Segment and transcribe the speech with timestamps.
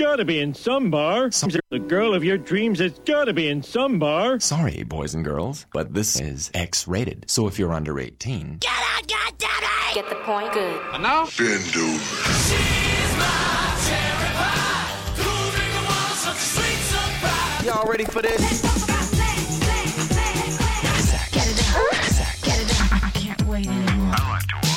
[0.00, 1.30] gotta be in some bar.
[1.30, 4.40] Some- the girl of your dreams has gotta be in some bar.
[4.40, 7.26] Sorry, boys and girls, but this is X rated.
[7.30, 8.58] So if you're under 18.
[8.60, 9.94] Get out, goddammit!
[9.94, 10.52] Get the point?
[10.54, 10.80] Good.
[10.94, 11.38] Enough.
[11.38, 11.44] now?
[11.44, 13.00] Bend over.
[17.66, 18.40] Y'all ready for this?
[21.30, 21.92] Get it out.
[22.42, 23.04] Get it out.
[23.04, 24.14] I can't wait anymore.
[24.16, 24.69] I like to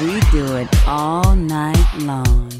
[0.00, 2.55] We do it all night long.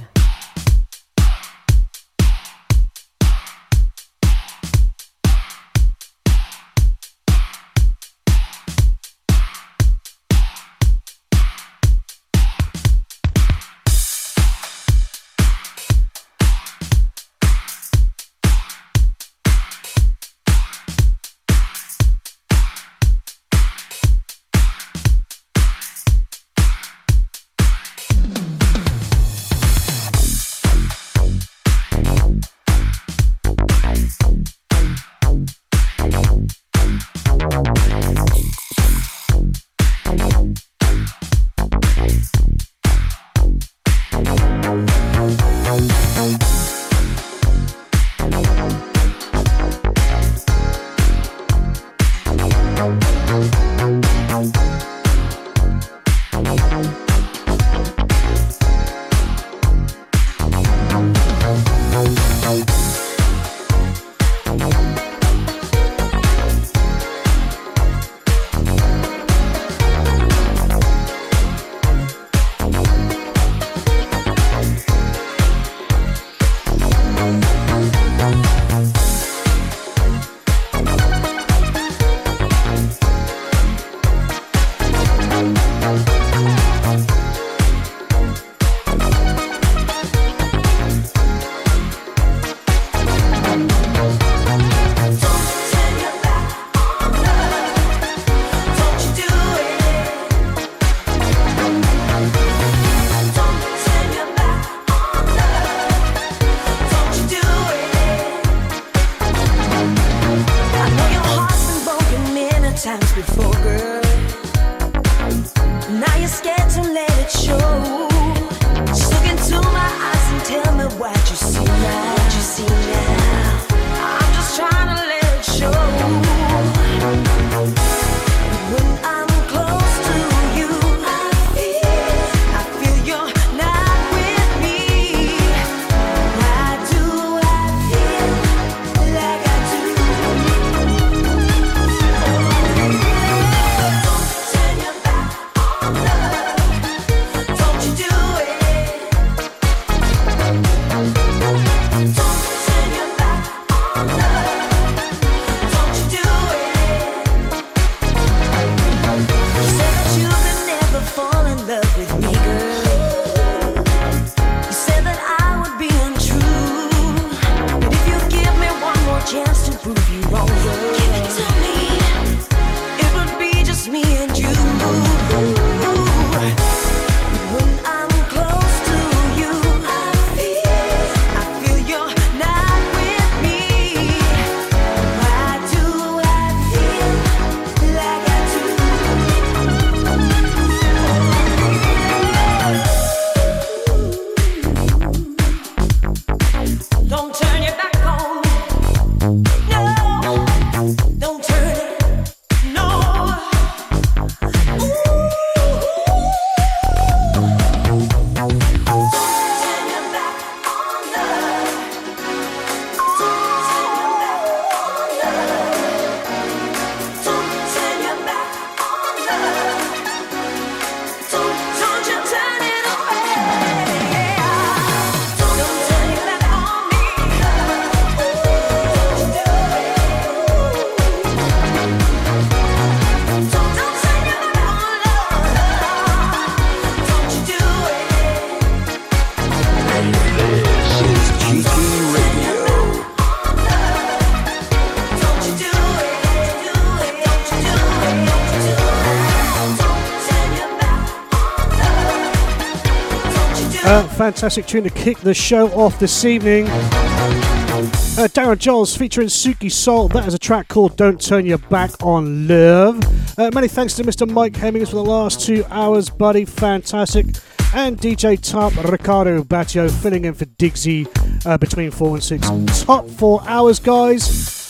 [254.33, 256.67] fantastic tune to kick the show off this evening.
[256.67, 260.09] Uh, Darren Jones featuring Suki Soul.
[260.09, 263.01] That is a track called Don't Turn Your Back on Love.
[263.39, 264.29] Uh, many thanks to Mr.
[264.29, 266.45] Mike Hemmings for the last two hours, buddy.
[266.45, 267.27] Fantastic.
[267.73, 271.07] And DJ Top Ricardo Baccio filling in for Diggy
[271.47, 272.49] uh, between four and six.
[272.83, 274.69] Top four hours, guys.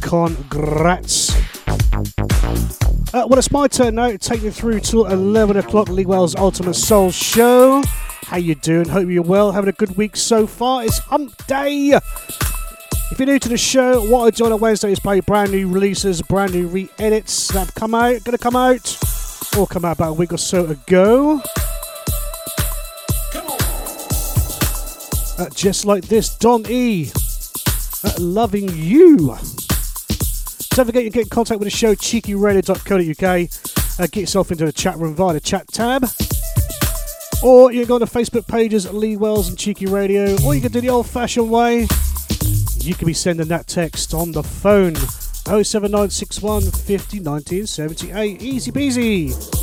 [0.00, 1.36] Congrats.
[3.12, 6.34] Uh, well, it's my turn now to take you through till 11 o'clock, Lee Wells'
[6.34, 7.82] Ultimate Soul Show.
[8.30, 8.88] How you doing?
[8.88, 9.50] Hope you're well.
[9.50, 10.84] Having a good week so far.
[10.84, 11.98] It's Hump Day.
[13.10, 15.50] If you're new to the show, what I do on a Wednesday is play brand
[15.50, 18.96] new releases, brand new re-edits that have come out, gonna come out,
[19.58, 21.42] or come out about a week or so ago.
[25.36, 27.10] Uh, just like this, Don E.
[28.04, 29.16] Uh, loving you.
[30.76, 33.98] Don't forget you get in contact with the show, cheekyradio.co.uk.
[33.98, 36.06] Uh, get yourself into the chat room via the chat tab.
[37.42, 40.36] Or you can go on the Facebook pages, Lee Wells and Cheeky Radio.
[40.44, 41.86] Or you can do the old fashioned way.
[42.78, 48.42] You can be sending that text on the phone 07961 50 1978.
[48.42, 49.59] Easy peasy.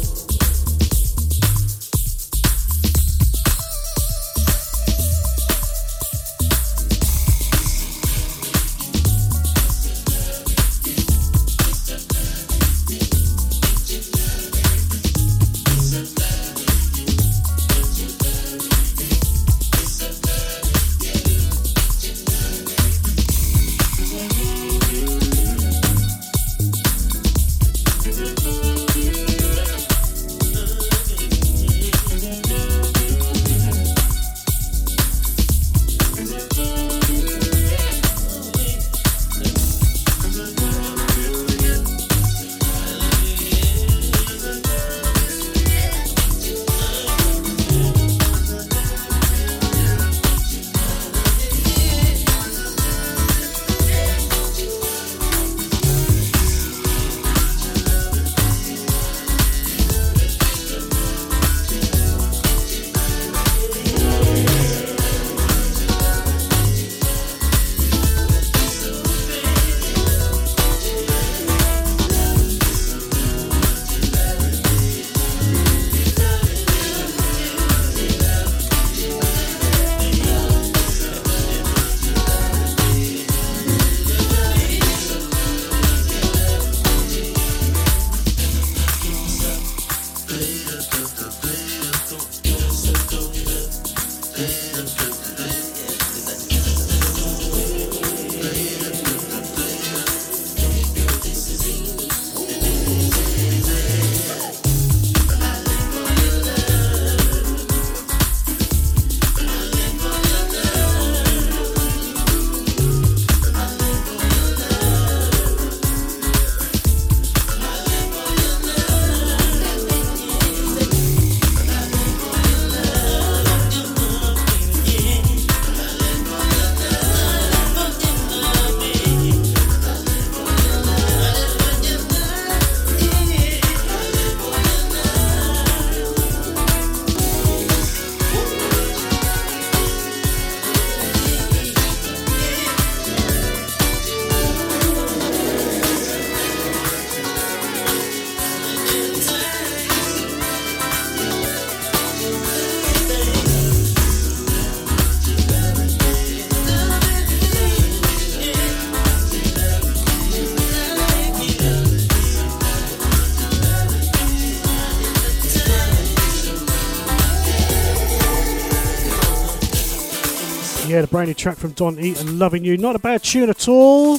[170.98, 172.76] Yeah, the brand new track from Don Eaton, Loving You.
[172.76, 174.14] Not a bad tune at all.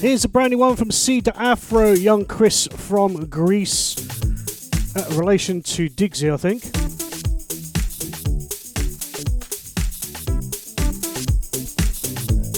[0.00, 3.94] Here's a brand new one from Cedar Afro, young Chris from Greece.
[4.96, 6.64] Uh, relation to Digsy, I think.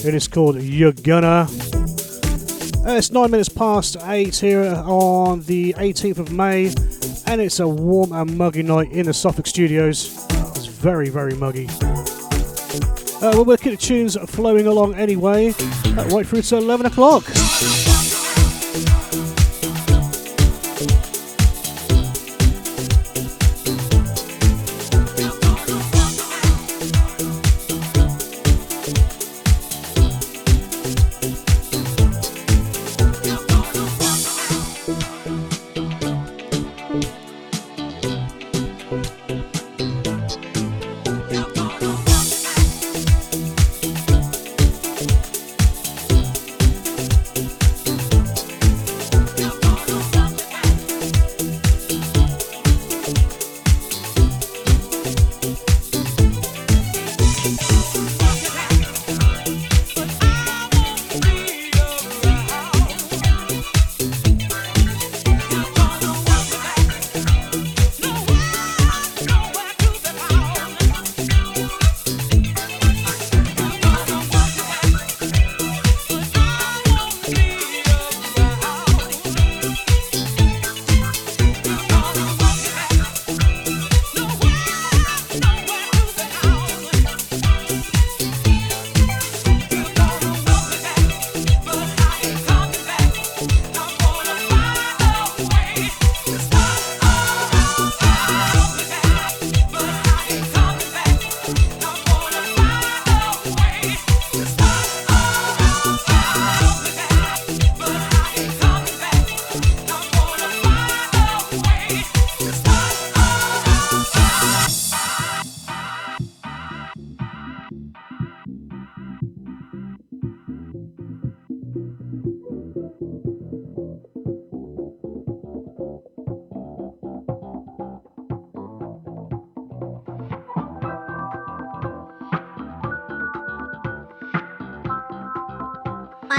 [0.06, 1.48] It is called You're Gonna.
[2.86, 6.66] Uh, it's nine minutes past eight here on the 18th of May,
[7.26, 10.15] and it's a warm and muggy night in the Suffolk studios
[10.86, 11.66] very, very muggy.
[11.68, 17.24] Uh, well, we'll keep the tunes flowing along anyway, uh, right through to 11 o'clock.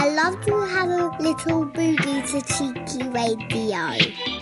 [0.07, 4.36] I love to have a little boogie to Cheeky Radio.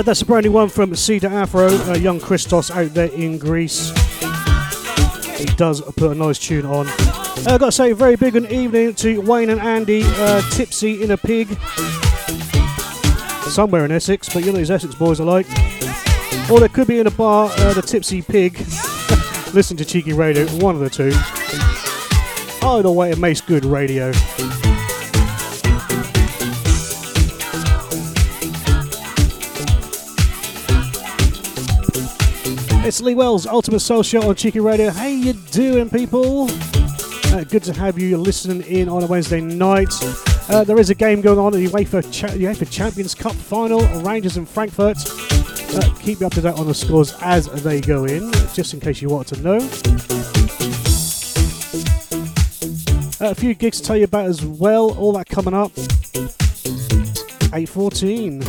[0.00, 3.36] Uh, that's a brand new one from Cedar Afro, uh, young Christos out there in
[3.36, 3.90] Greece.
[5.36, 6.86] He does put a nice tune on.
[6.86, 11.02] Uh, I've got to say, very big an evening to Wayne and Andy, uh, Tipsy
[11.02, 11.48] in a Pig.
[13.50, 15.46] Somewhere in Essex, but you know these Essex boys are like.
[16.50, 18.56] Or they could be in a bar, uh, the Tipsy Pig.
[19.52, 21.12] Listen to Cheeky Radio, one of the two.
[22.66, 24.12] Either way, it makes good radio.
[32.90, 34.90] It's Lee Wells, Ultimate Soul Show on Cheeky Radio.
[34.90, 36.50] How you doing, people?
[37.26, 39.94] Uh, good to have you listening in on a Wednesday night.
[40.48, 43.78] Uh, there is a game going on at the UEFA, Cha- UEFA Champions Cup final,
[44.02, 44.96] Rangers and Frankfurt.
[45.72, 48.80] Uh, keep you up to date on the scores as they go in, just in
[48.80, 49.58] case you want to know.
[53.24, 54.98] Uh, a few gigs to tell you about as well.
[54.98, 55.70] All that coming up.
[57.54, 58.42] 814.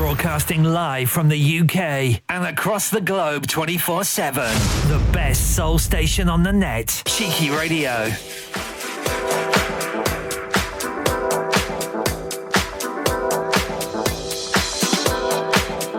[0.00, 4.42] Broadcasting live from the UK and across the globe 24 7.
[4.88, 7.02] The best soul station on the net.
[7.04, 8.08] Cheeky Radio.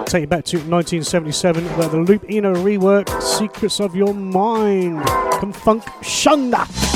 [0.07, 4.99] Take you back to 1977 where the Loop Eno rework Secrets of Your Mind.
[5.39, 6.90] Come Funk Shunda.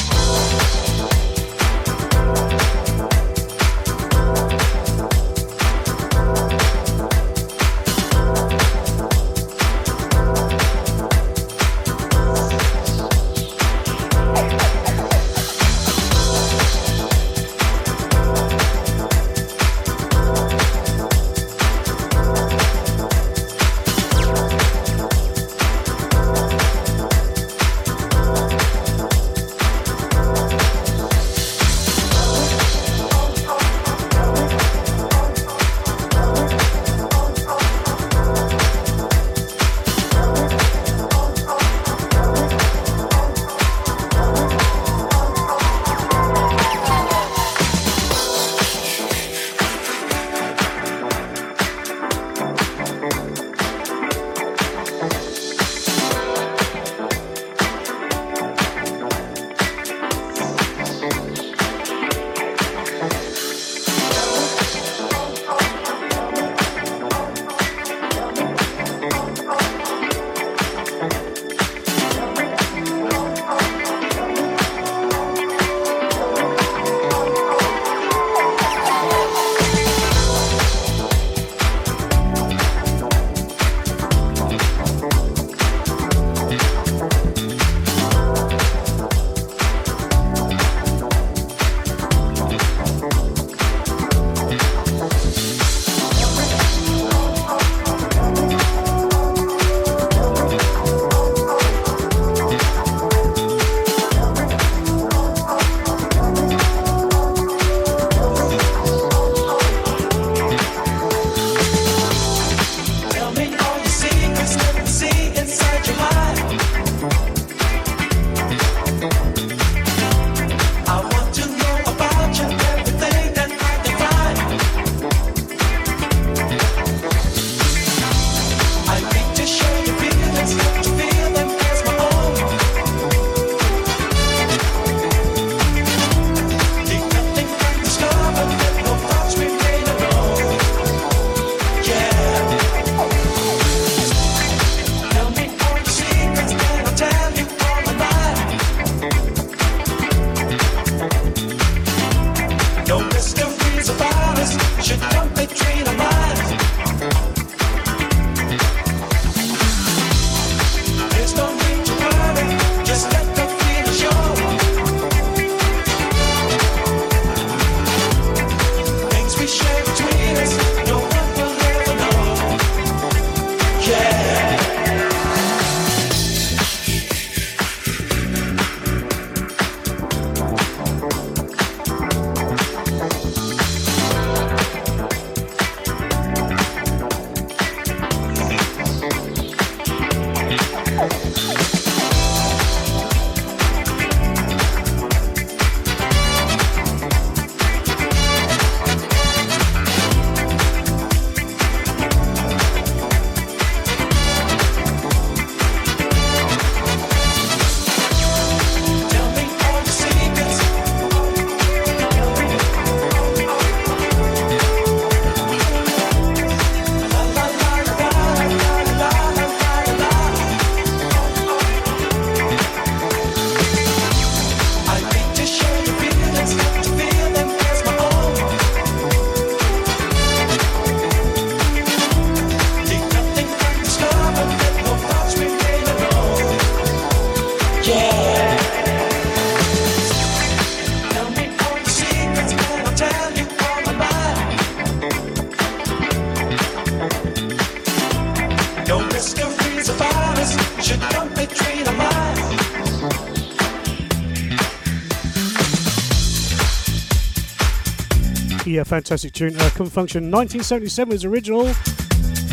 [258.76, 259.56] Yeah, fantastic tune.
[259.56, 261.72] Uh, Con Funk Shun 1977 is original.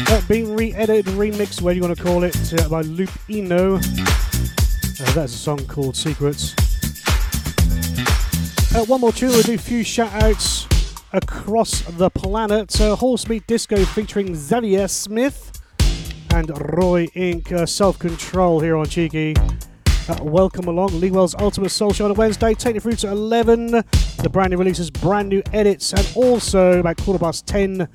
[0.07, 3.75] Uh, being re-edited, remixed, where you want to call it, uh, by Loop Eno.
[3.75, 3.81] Uh,
[5.15, 6.55] that's a song called Secrets.
[8.73, 10.69] Uh, one more tune, we'll do a few shout outs
[11.13, 12.81] across the planet.
[12.81, 15.61] Uh, Horse Meat Disco featuring Xavier Smith
[16.31, 17.51] and Roy Inc.
[17.51, 19.35] Uh, Self Control here on Cheeky.
[20.09, 21.01] Uh, welcome along.
[21.01, 22.55] Lee Wells Ultimate Soul Show on a Wednesday.
[22.55, 23.83] Take it through to 11.
[24.23, 27.89] The brand new releases, brand new edits, and also about quarter past 10,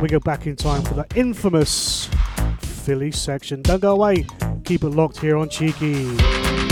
[0.00, 2.10] we go back in time for the infamous
[2.58, 3.62] Philly section.
[3.62, 4.26] Don't go away.
[4.64, 6.69] Keep it locked here on Cheeky.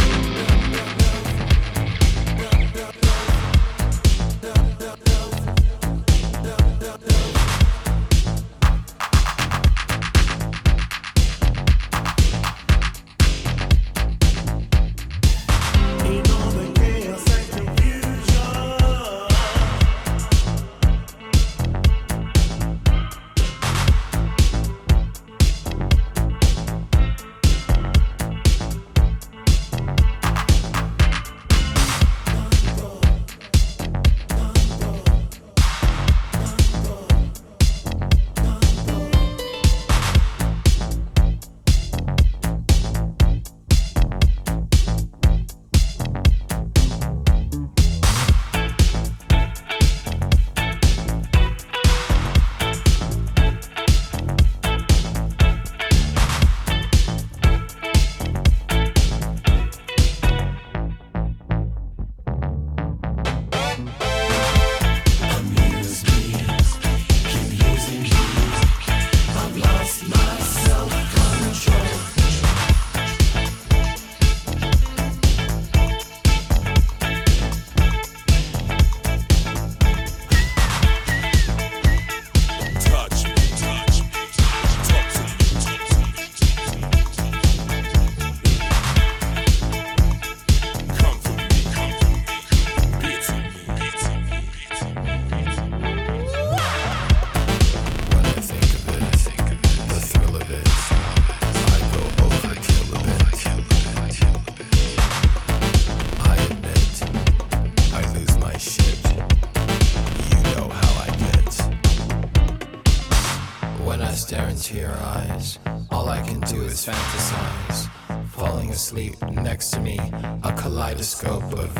[121.20, 121.77] Kaleidoscope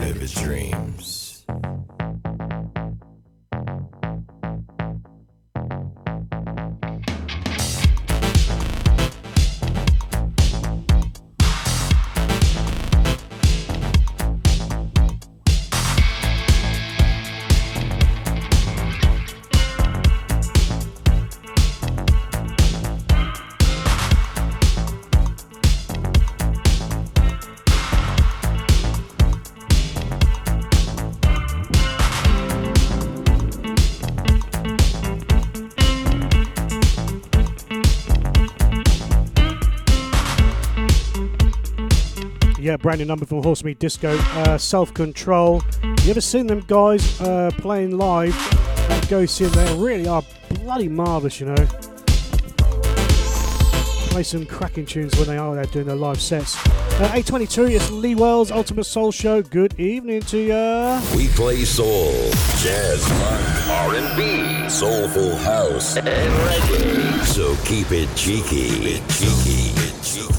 [42.68, 45.62] Yeah, brand new number from Horse Meat Disco, uh, Self Control.
[46.02, 48.37] You ever seen them guys uh, playing live?
[49.09, 51.66] Go see them, they really are bloody marvellous, you know.
[54.11, 56.59] Play some cracking tunes when they are there doing their live sets.
[57.00, 59.40] Uh, 822, it's Lee Wells Ultimate Soul Show.
[59.40, 61.00] Good evening to ya.
[61.16, 62.12] We play soul,
[62.59, 67.24] jazz, funk, R&B, soulful house, and reggae.
[67.24, 70.38] So keep it cheeky, cheeky, cheeky.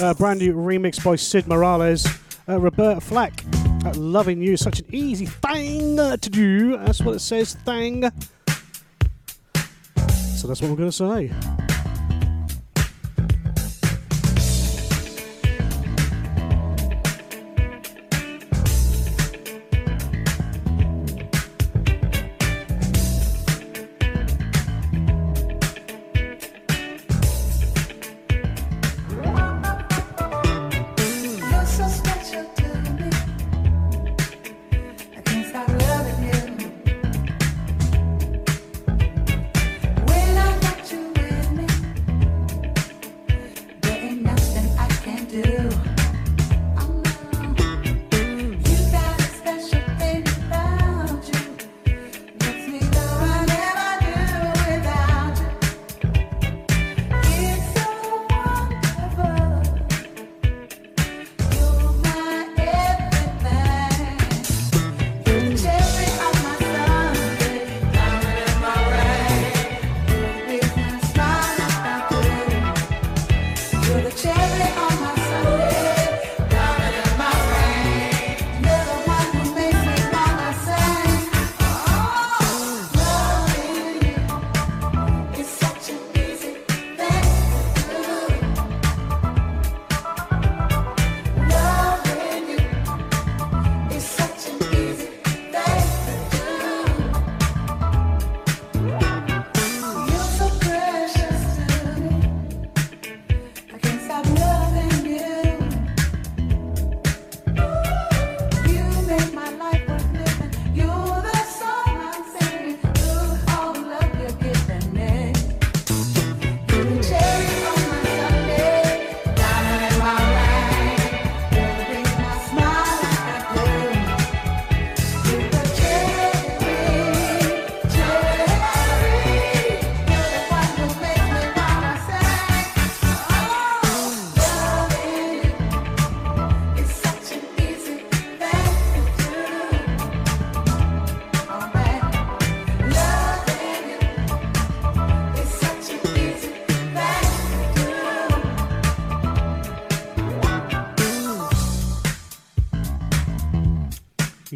[0.00, 2.06] Uh, brand new remix by Sid Morales.
[2.48, 3.44] Uh, Roberta Flack,
[3.84, 4.56] uh, Loving You.
[4.56, 6.76] Such an easy thing uh, to do.
[6.78, 8.02] That's what it says, thing.
[10.36, 11.67] So that's what we're going to say.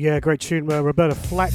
[0.02, 1.52] Yeah, great tune, uh, Roberta Flack.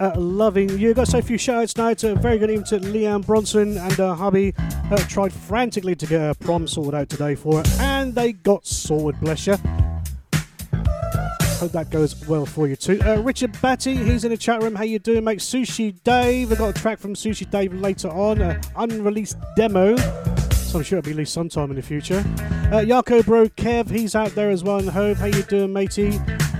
[0.00, 0.92] Uh, loving you.
[0.92, 1.94] Got so few shoutouts now.
[1.94, 4.54] To very good evening to Leanne Bronson and her hubby.
[4.90, 8.66] Uh, tried frantically to get her prom sorted out today for her, and they got
[8.66, 9.20] sorted.
[9.20, 9.54] Bless you.
[11.60, 13.00] Hope that goes well for you too.
[13.06, 14.74] Uh, Richard Batty, he's in the chat room.
[14.74, 15.38] How you doing, mate?
[15.38, 16.50] Sushi Dave.
[16.50, 19.94] I got a track from Sushi Dave later on, an unreleased demo.
[19.94, 22.18] So I'm sure it'll be released sometime in the future.
[22.18, 25.18] Uh, Yarko Bro Kev, he's out there as well in the Hove.
[25.18, 26.18] How you doing, matey?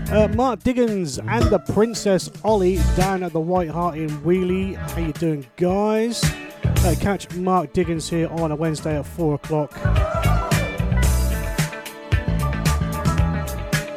[0.08, 4.76] Uh, Mark Diggins and the Princess Ollie down at the White Hart in Weeley.
[4.76, 6.22] How you doing, guys?
[6.64, 9.72] Uh, catch Mark Diggins here on a Wednesday at 4 o'clock.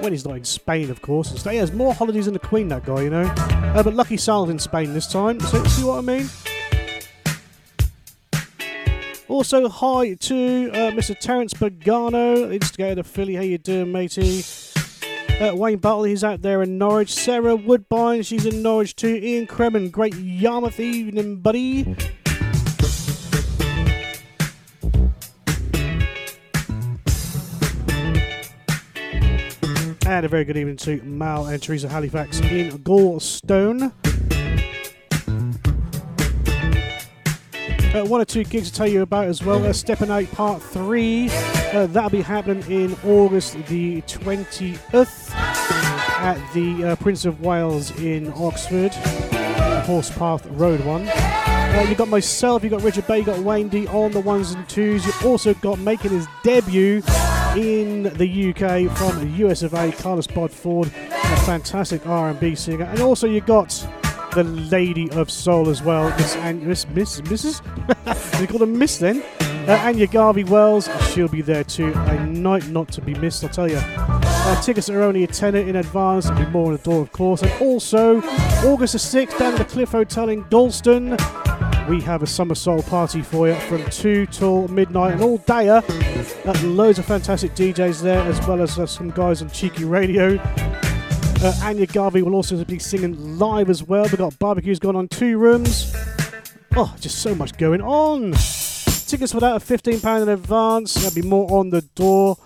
[0.01, 1.43] When he's not in Spain, of course.
[1.43, 3.31] He has more holidays than the Queen, that guy, you know.
[3.75, 5.39] Uh, but Lucky Sal's in Spain this time.
[5.39, 6.27] So, see what I mean?
[9.27, 11.17] Also, hi to uh, Mr.
[11.17, 13.35] Terence Pagano, instigator of Philly.
[13.35, 14.43] How you doing, matey?
[15.39, 17.13] Uh, Wayne Butler, he's out there in Norwich.
[17.13, 19.15] Sarah Woodbine, she's in Norwich too.
[19.15, 21.95] Ian Kremen, great Yarmouth evening, buddy.
[30.05, 33.93] And a very good evening to Mal and Teresa Halifax in Gallstone.
[37.93, 39.65] Uh, one or two gigs to tell you about as well.
[39.65, 41.27] Uh, Stepping Out Part 3.
[41.29, 48.31] Uh, that'll be happening in August the 20th at the uh, Prince of Wales in
[48.35, 51.07] Oxford, Horspath Road one.
[51.09, 54.51] Uh, you got myself, you got Richard Bay, you got Wayne D on the ones
[54.51, 55.03] and twos.
[55.05, 57.01] You've also got making his debut
[57.55, 63.01] in the UK from the US of A, Carlos Bodford, a fantastic R&B singer, and
[63.01, 63.87] also you got
[64.31, 67.61] the Lady of Soul as well, Miss and Miss Miss Mrs.
[68.39, 69.23] they call her Miss then.
[69.67, 71.93] Uh, Anya Garvey Wells, she'll be there too.
[71.93, 73.79] A night not to be missed, I'll tell you.
[73.81, 76.25] Uh, tickets are only a tenner in advance.
[76.25, 77.43] There'll be more on the door, of course.
[77.43, 78.19] And also,
[78.65, 81.17] August the 6th, down at the Cliff Hotel in Dalston,
[81.87, 85.69] we have a summer soul party for you from 2 till midnight and all day.
[85.69, 85.81] Uh,
[86.63, 90.37] loads of fantastic DJs there, as well as uh, some guys on Cheeky Radio.
[91.41, 94.03] Uh, Anya Garvey will also be singing live as well.
[94.03, 95.95] We've got barbecues going on two rooms.
[96.75, 98.33] Oh, just so much going on.
[99.07, 100.95] Tickets for that are £15 in advance.
[100.95, 102.37] There'll be more on the door.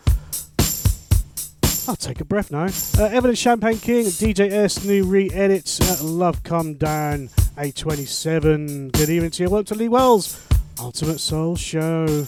[1.87, 2.67] I'll take a breath now.
[2.97, 6.01] Uh, Evelyn Champagne King, DJ S, new re edits.
[6.03, 8.91] Love Come Down, A27.
[8.91, 9.49] Good evening to you.
[9.49, 10.39] Welcome to Lee Wells,
[10.79, 12.27] Ultimate Soul Show.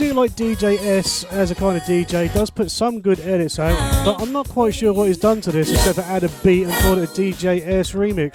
[0.00, 2.32] do like DJ S as a kind of DJ.
[2.32, 5.52] Does put some good edits out, but I'm not quite sure what he's done to
[5.52, 8.34] this except for add a beat and call it a DJ S remix.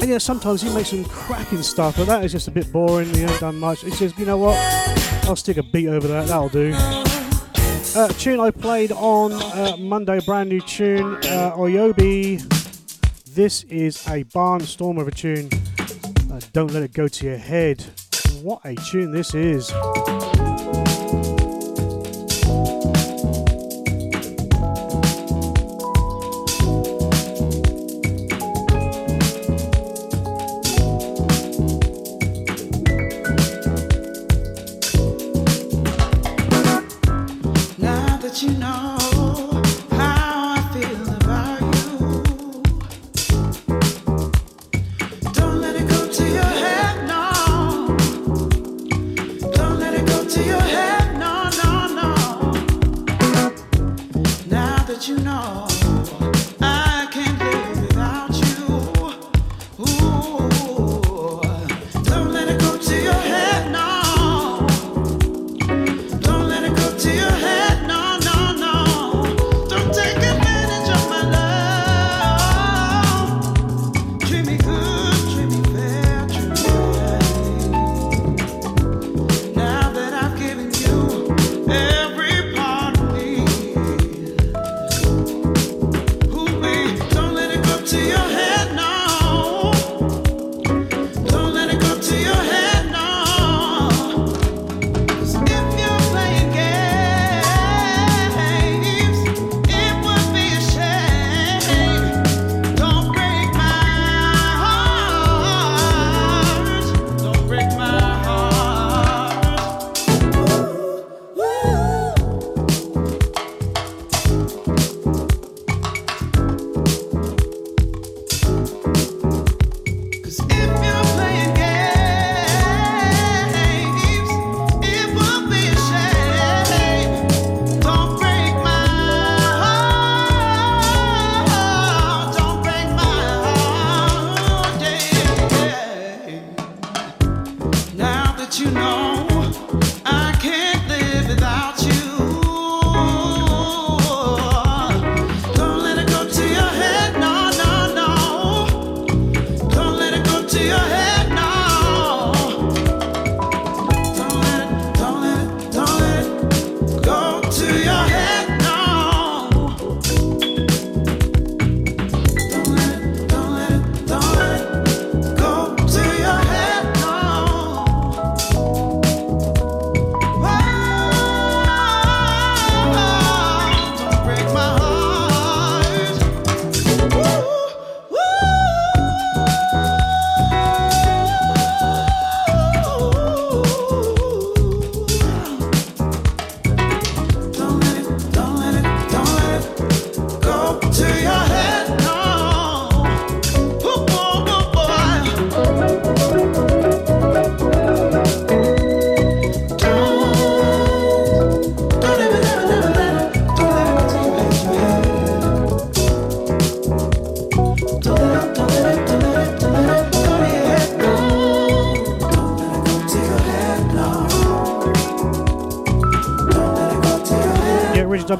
[0.00, 3.14] And yeah, sometimes he makes some cracking stuff, but that is just a bit boring.
[3.14, 3.84] He ain't done much.
[3.84, 4.56] It's just, you know what?
[5.28, 6.28] I'll stick a beat over that.
[6.28, 6.72] That'll do.
[7.94, 12.40] Uh, tune I played on uh, Monday, brand new tune, uh, Oyobi.
[13.34, 15.50] This is a barnstormer of a tune.
[16.56, 17.84] Don't let it go to your head.
[18.40, 19.70] What a tune this is.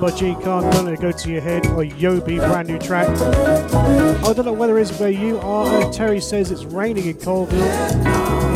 [0.01, 0.62] By G Khan.
[0.72, 1.66] Don't let it go to your head.
[1.68, 3.09] Or Yobi, brand new track.
[3.09, 5.90] I don't know whether it's where you are.
[5.90, 7.62] Terry says it's raining in Colville.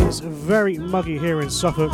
[0.07, 1.93] It's very muggy here in Suffolk.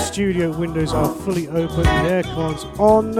[0.00, 1.84] Studio windows are fully open.
[1.84, 3.14] The aircon's on.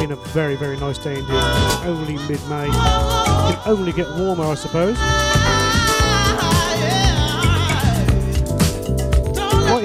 [0.00, 1.34] Been a very, very nice day indeed.
[1.84, 2.68] Only mid-May.
[2.68, 4.96] It can only get warmer, I suppose.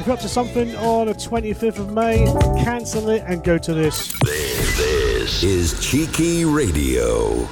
[0.09, 2.25] you're up to something on the 25th of May,
[2.63, 4.11] cancel it and go to this.
[4.21, 7.47] This, this is Cheeky Radio.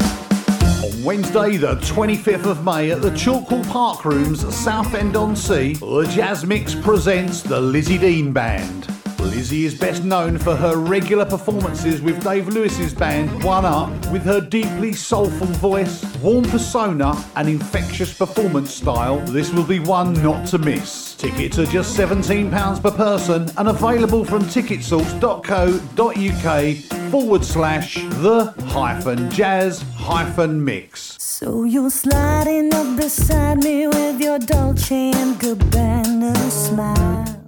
[0.00, 6.10] On Wednesday, the 25th of May, at the Chalkwell Park Rooms, Southend on Sea, the
[6.10, 8.88] Jazz Mix presents the Lizzie Dean Band.
[9.20, 14.22] Lizzie is best known for her regular performances with Dave Lewis's band One Up, with
[14.22, 19.20] her deeply soulful voice, warm persona, and infectious performance style.
[19.26, 21.03] This will be one not to miss.
[21.24, 26.76] Tickets are just £17 per person and available from ticketsource.co.uk
[27.10, 31.16] forward slash the hyphen jazz hyphen mix.
[31.22, 37.42] So you're sliding up beside me with your Dolce and Gabbana smile.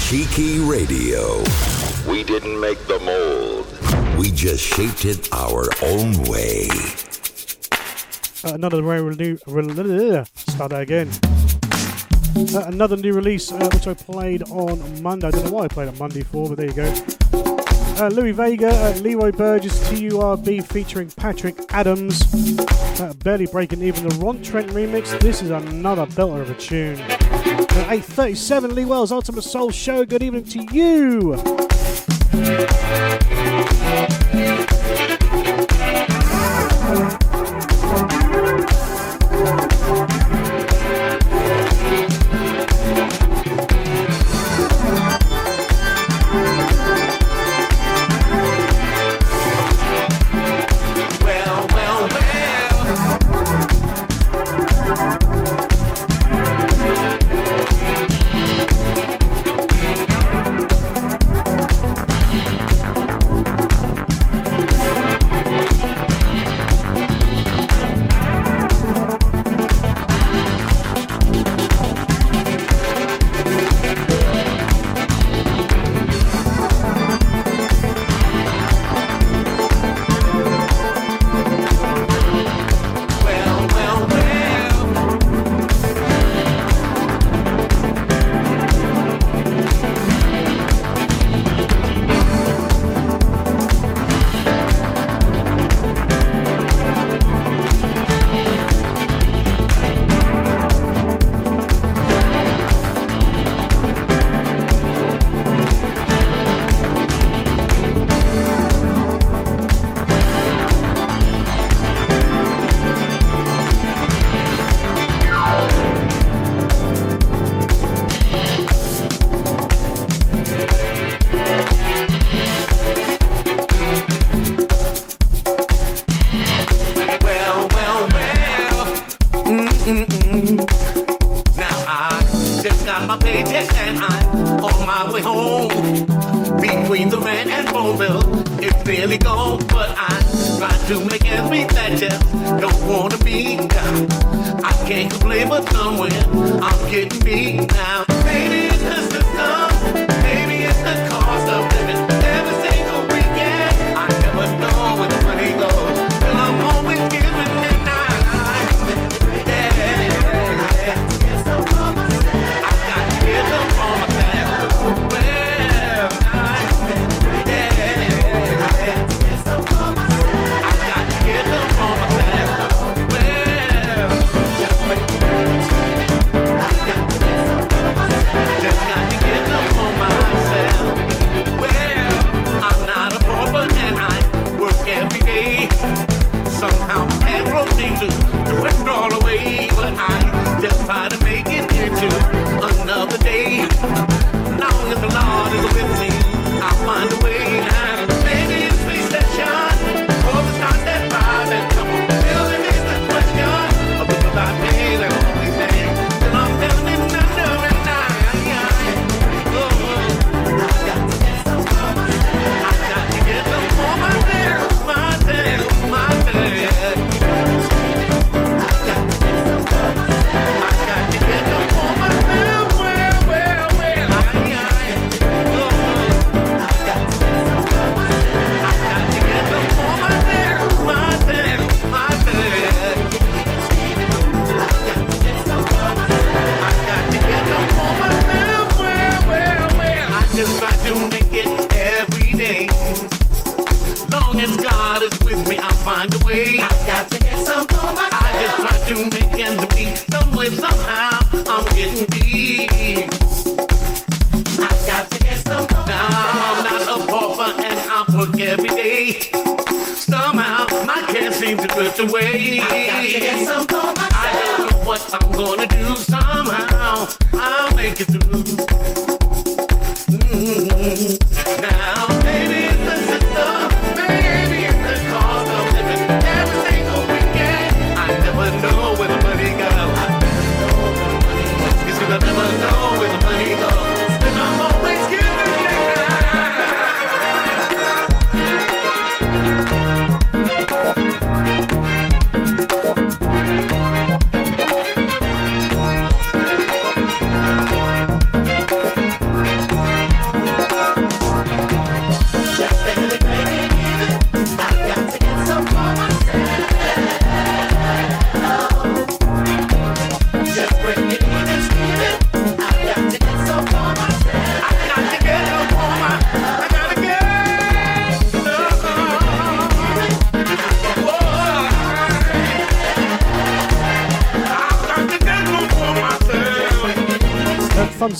[0.00, 1.44] Cheeky Radio.
[2.10, 3.66] We didn't make the mold.
[4.18, 6.70] We just shaped it our own way.
[8.42, 9.36] Uh, another way we'll do.
[9.46, 11.10] We'll, uh, start that again.
[12.36, 15.28] Uh, another new release uh, which I played on Monday.
[15.28, 16.94] I don't know why I played on Monday for, but there you go.
[18.00, 22.22] Uh, Louie Vega, uh, Leroy Burgess, TURB featuring Patrick Adams.
[23.00, 25.18] Uh, barely breaking even the Ron Trent remix.
[25.20, 27.00] This is another belter of a tune.
[27.00, 30.04] Uh, 8.37, Lee Wells, Ultimate Soul Show.
[30.04, 31.34] Good evening to you.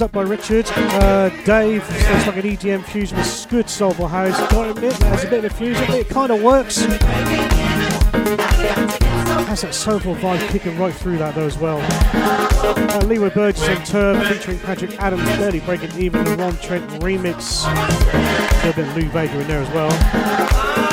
[0.01, 0.65] Up by Richard.
[0.77, 4.39] Uh, Dave sounds like an EDM fusion with good soulful house.
[4.53, 6.77] Gotta admit, a bit of a fusion, but it kind of works.
[9.47, 11.81] Has that soulful vibe kicking right through that though as well.
[11.83, 17.65] Uh, Leroy Burgess and Turb featuring Patrick Adams, barely breaking even the Ron Trent remix.
[17.67, 20.88] A little bit of Lou Vega in there as well.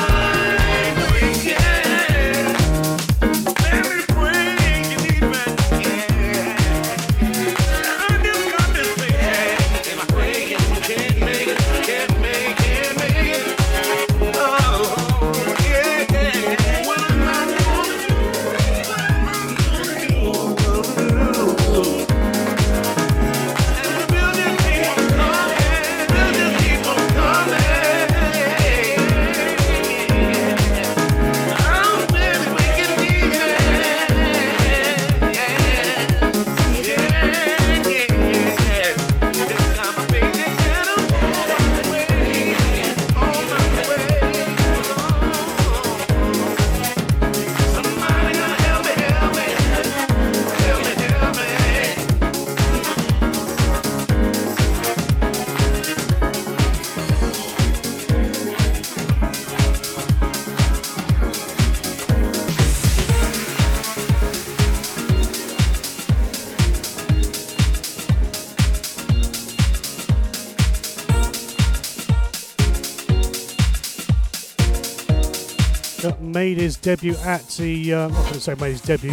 [76.86, 77.94] Debut at the.
[77.94, 79.10] Uh, I'm not going to say made his debut.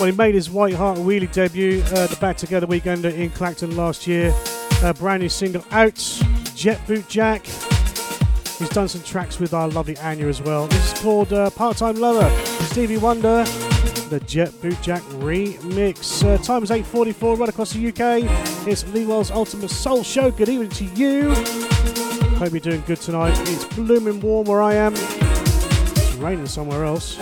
[0.00, 3.76] Well, he made his White Hart Weeley debut uh, the Back Together Weekend in Clacton
[3.76, 4.34] last year.
[4.82, 5.94] A brand new single out,
[6.56, 7.46] Jet Boot Jack.
[7.46, 10.66] He's done some tracks with our lovely Anya as well.
[10.66, 12.28] This is called uh, Part Time Lover,
[12.64, 13.44] Stevie Wonder,
[14.08, 16.24] the Jet Boot Jack remix.
[16.24, 18.66] Uh, time is 8.44 right across the UK.
[18.66, 20.32] It's Lee Wells Ultimate Soul Show.
[20.32, 21.57] Good evening to you.
[22.38, 23.36] Hope you're doing good tonight.
[23.48, 24.94] It's blooming warm where I am.
[24.94, 27.18] It's raining somewhere else.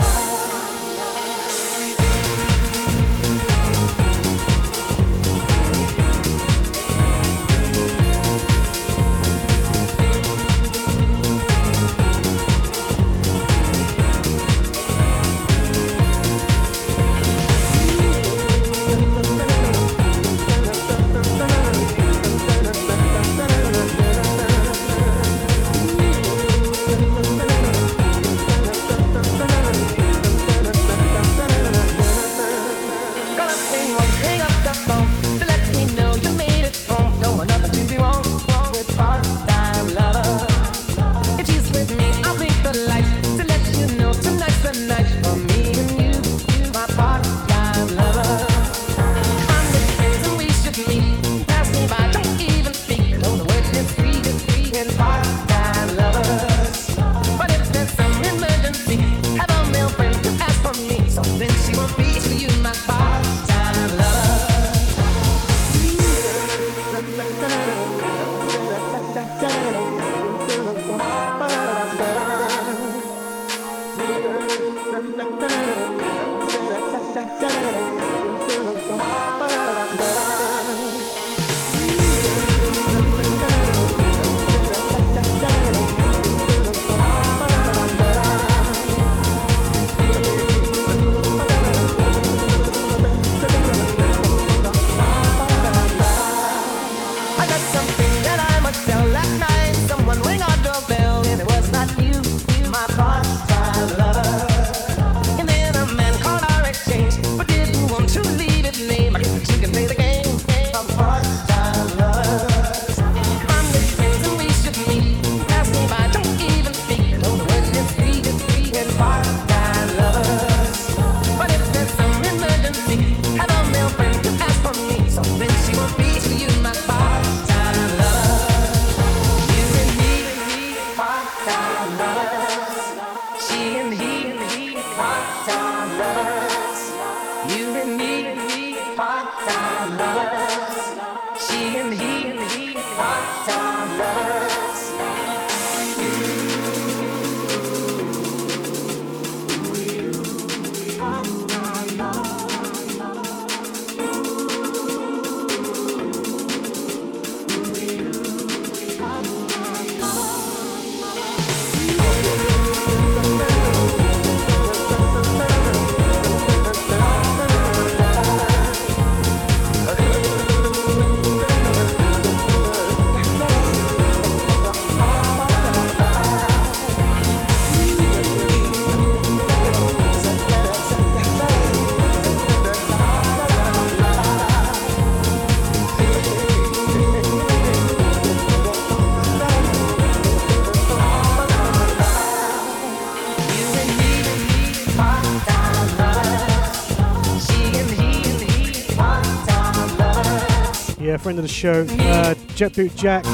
[201.27, 203.25] Friend of the show, uh, Jet Boot Jack.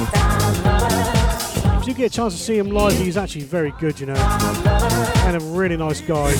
[1.82, 4.14] If you get a chance to see him live, he's actually very good, you know,
[4.14, 6.32] and a really nice guy.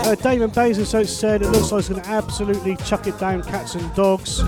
[0.00, 3.42] Uh, Damon Basin so said it looks like he's going to absolutely chuck it down
[3.42, 4.38] cats and dogs.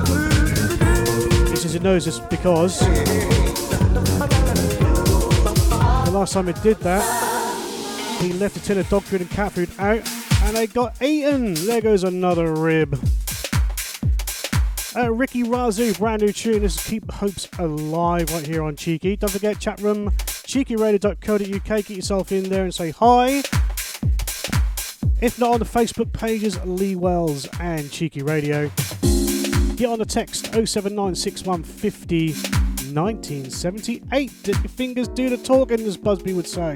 [1.51, 2.87] He says he knows this because the
[6.15, 7.05] last time he did that,
[8.23, 10.01] he left a tin of dog food and cat food out
[10.45, 11.53] and they got eaten.
[11.53, 12.99] There goes another rib.
[14.99, 16.63] Uh, Ricky Razu, brand new tune.
[16.63, 19.15] This is Keep Hopes Alive right here on Cheeky.
[19.15, 21.65] Don't forget, chat room, cheekyradio.co.uk.
[21.65, 23.45] Get yourself in there and say hi.
[25.21, 28.73] If not on the Facebook pages, Lee Wells and Cheeky Radio.
[29.77, 34.33] Get on the text 0796150 1978.
[34.47, 36.75] Let your fingers do the talking, as Busby would say.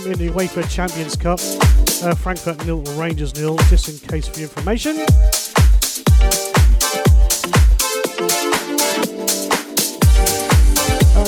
[0.00, 1.40] Time in the UEFA Champions Cup.
[2.02, 4.96] Uh, Frankfurt nil, Rangers nil, just in case for information.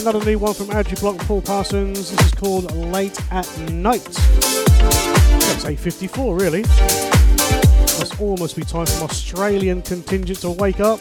[0.01, 2.11] Another new one from Andrew Block and Paul Parsons.
[2.11, 4.05] This is called Late at Night.
[4.05, 6.63] That's 8.54 really.
[6.63, 11.01] Must almost be time for Australian contingent to wake up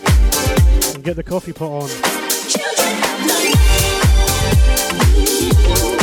[0.93, 1.89] and get the coffee pot on.
[5.61, 5.98] Yeah,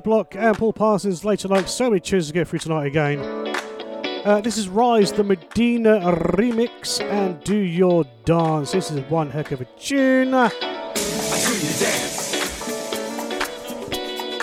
[0.00, 1.68] Block and Paul Parsons later tonight.
[1.68, 3.18] so many tunes to get through tonight again.
[4.24, 8.72] Uh, this is Rise, the Medina remix, and Do Your Dance.
[8.72, 10.30] This is one heck of a tune.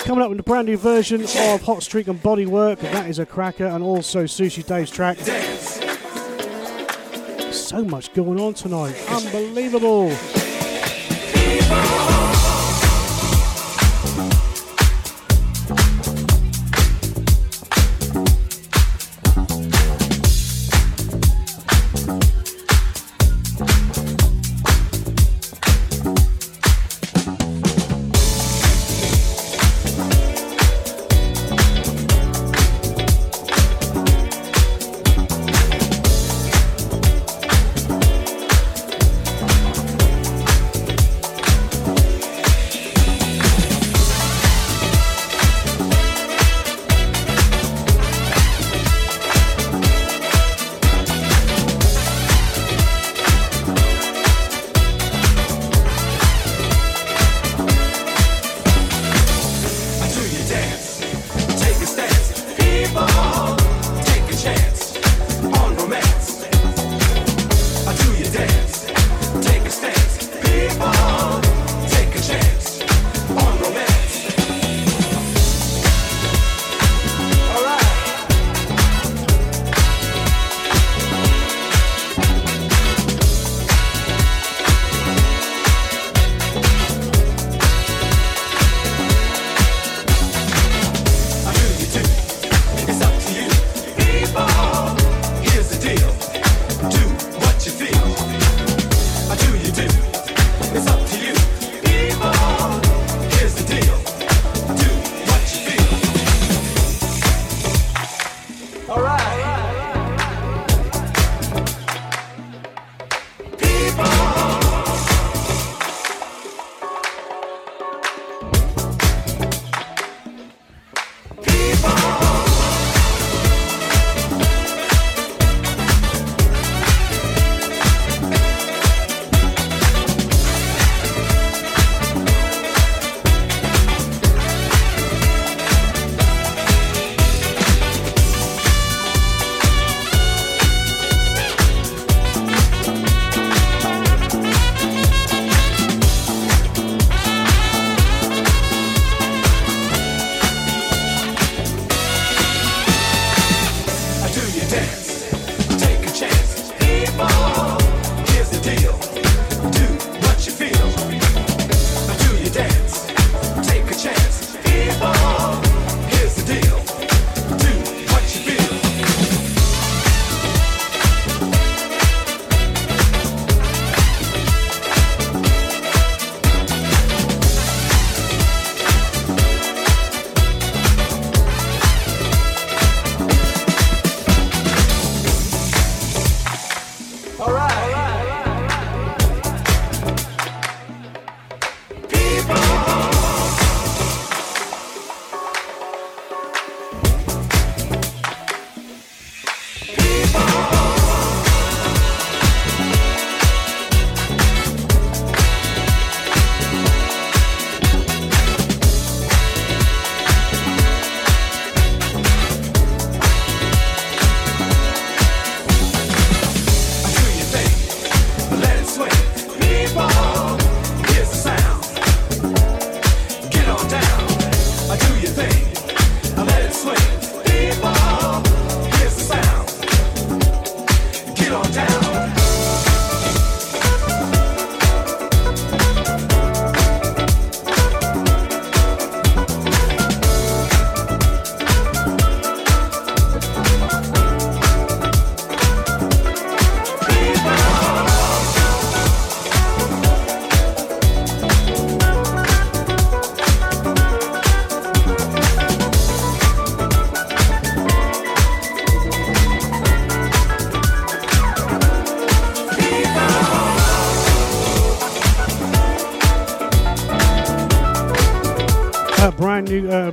[0.05, 2.79] Coming up with a brand new version of Hot Streak and Bodywork.
[2.79, 5.17] That is a cracker, and also Sushi Dave's track.
[7.53, 8.95] So much going on tonight.
[9.09, 10.09] Unbelievable.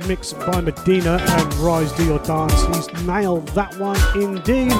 [0.07, 2.53] Mix by Medina and Rise Do Your Dance.
[2.67, 4.71] He's nailed that one indeed.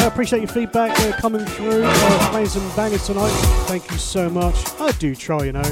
[0.00, 3.30] I appreciate your feedback uh, coming through, uh, playing some bangers tonight.
[3.66, 4.54] Thank you so much.
[4.78, 5.62] I do try, you know.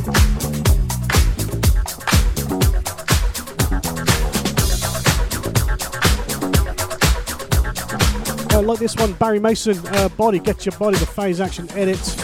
[8.50, 12.23] Uh, like this one, Barry Mason, uh, Body, Get Your Body, the phase action edit.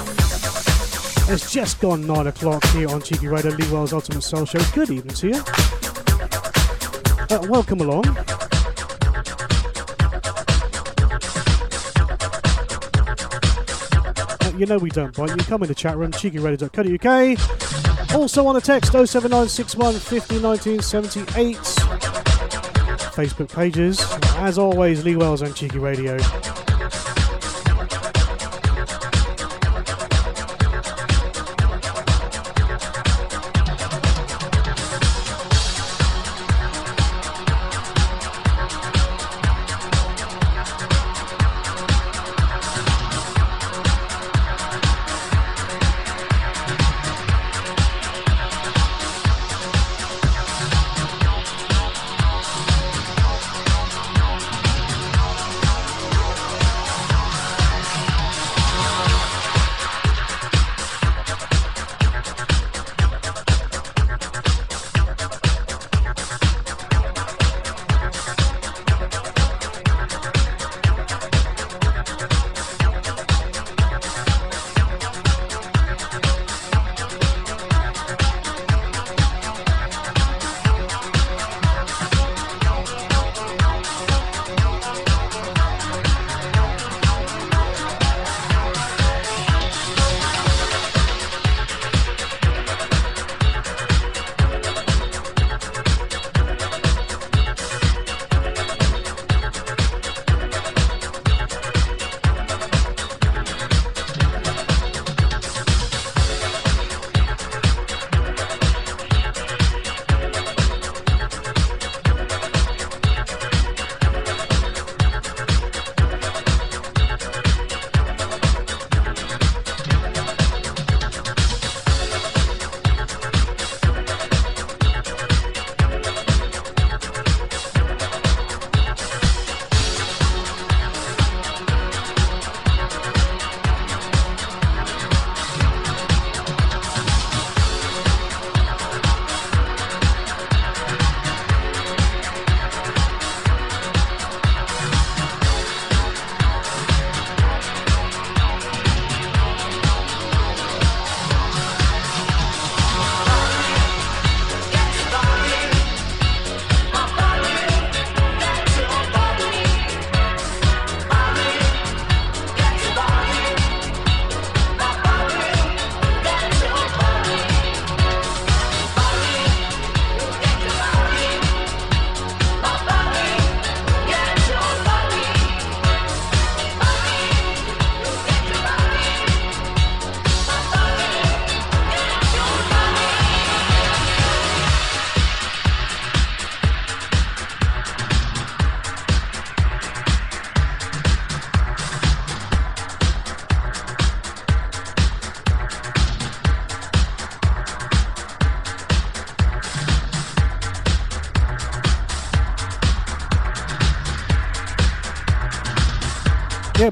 [1.32, 4.58] It's just gone 9 o'clock here on Cheeky Radio, Lee Wells Ultimate Soul Show.
[4.74, 5.40] Good evening to you.
[7.30, 8.04] Uh, welcome along.
[14.38, 15.30] Uh, you know we don't bite.
[15.30, 18.16] You come in the chat room, cheekyradio.co.uk.
[18.16, 21.56] Also on a text 07961 50 1978.
[23.14, 24.00] Facebook pages.
[24.38, 26.18] As always, Lee Wells and Cheeky Radio.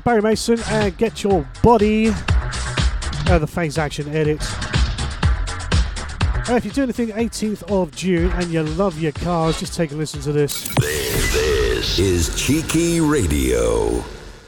[0.09, 2.09] Barry Mason and Get Your Body.
[2.09, 4.41] Uh, the phase action edit.
[6.49, 9.93] Uh, if you're doing anything 18th of June and you love your cars, just take
[9.93, 10.67] a listen to this.
[10.77, 14.03] This is Cheeky Radio.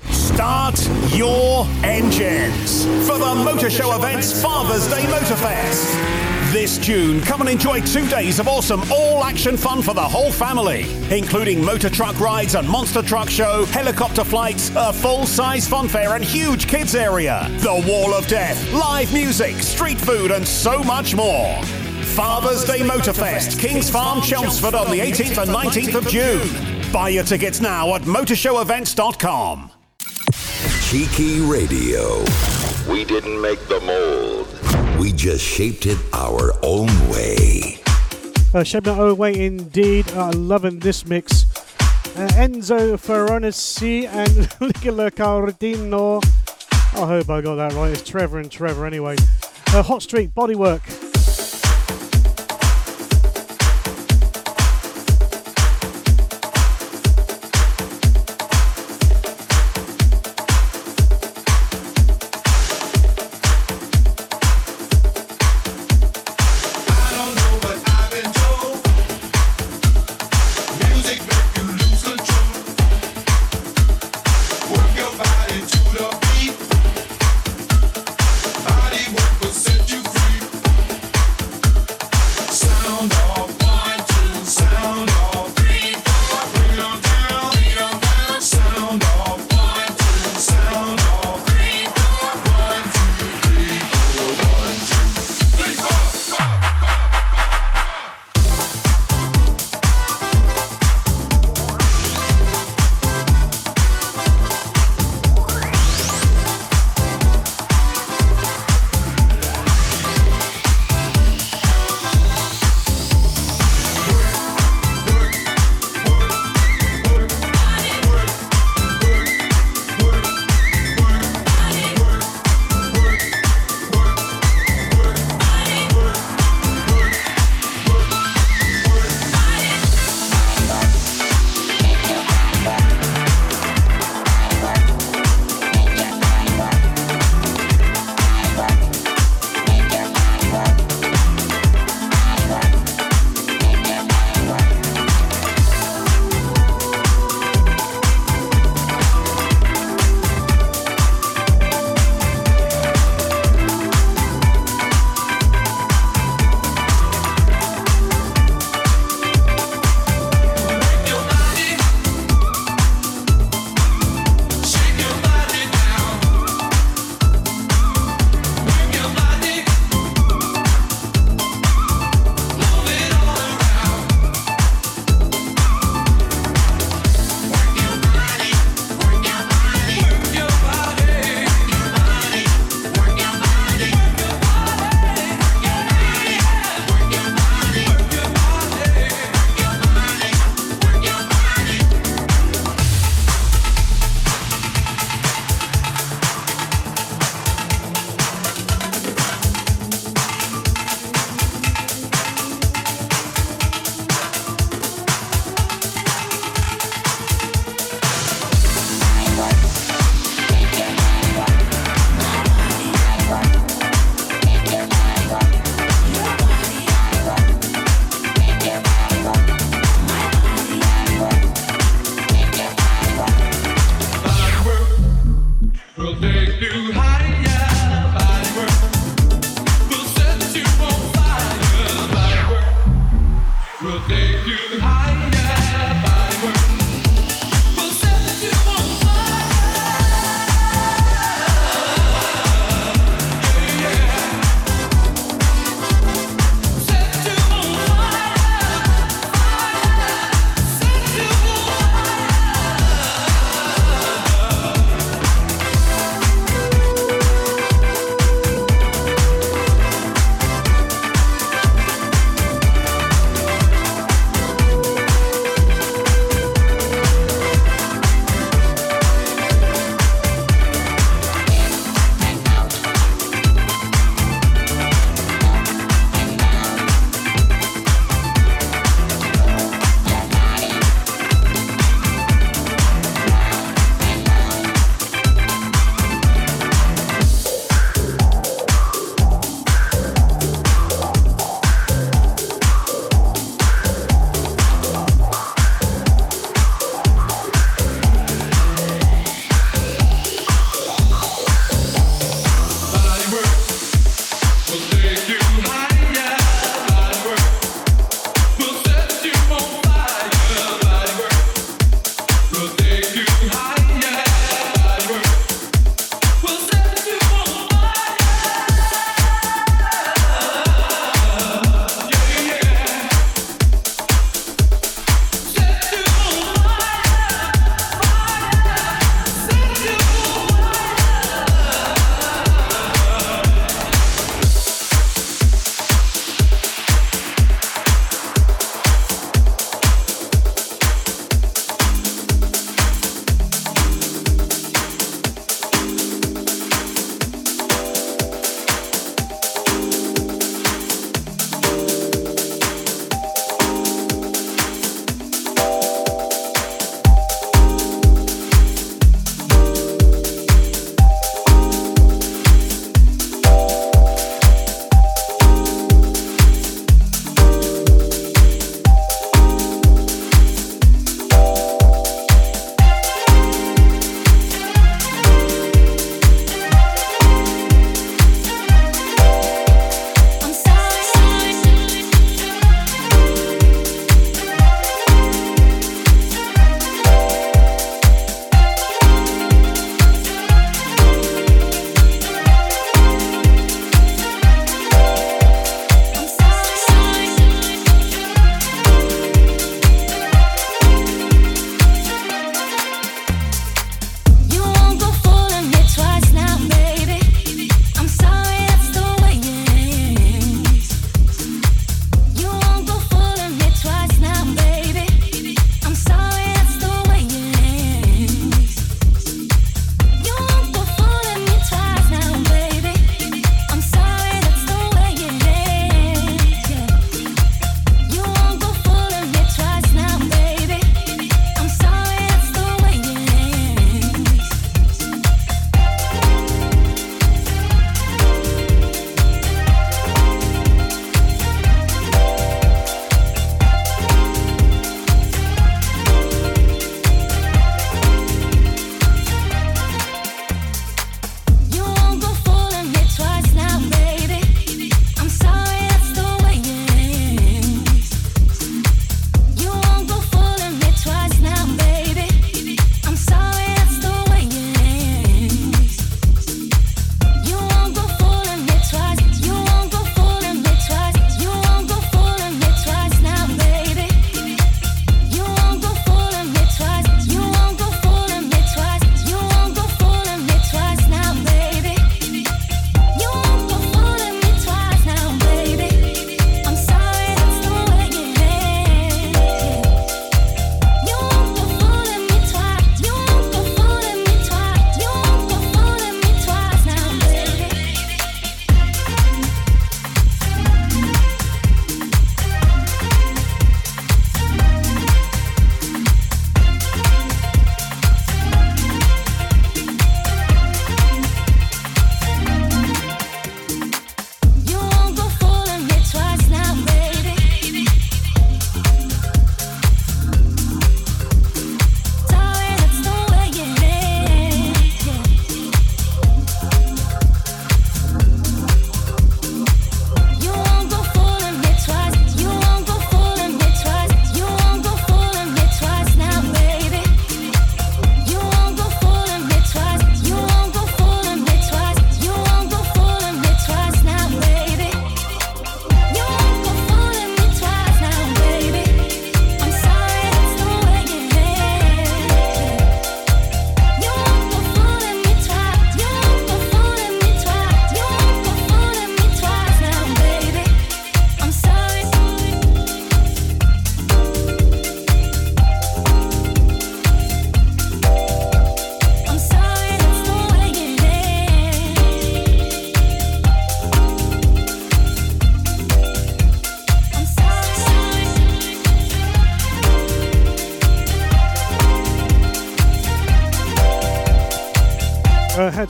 [0.04, 0.80] Start
[1.10, 6.29] your engines for the Motor Show event's Father's Day Motorfest.
[6.50, 10.32] This June, come and enjoy two days of awesome all action fun for the whole
[10.32, 10.84] family,
[11.16, 16.16] including motor truck rides and monster truck show, helicopter flights, a full size fun fair,
[16.16, 17.46] and huge kids area.
[17.58, 21.62] The Wall of Death, live music, street food, and so much more.
[22.16, 26.92] Father's Day Motorfest, Kings Farm, Chelmsford on the 18th and 19th of June.
[26.92, 29.70] Buy your tickets now at motorshow.events.com.
[30.82, 32.24] Cheeky Radio.
[32.92, 34.48] We didn't make the mold.
[35.00, 35.96] We just shaped it
[36.30, 37.78] our own way.
[38.54, 40.08] Uh, Our Own Way indeed.
[40.12, 41.44] Uh, loving this mix.
[42.16, 46.20] Uh, Enzo Ferronesi and Nicola Cardino.
[46.92, 47.92] I hope I got that right.
[47.92, 49.16] It's Trevor and Trevor anyway.
[49.68, 50.80] Uh, Hot Street Bodywork.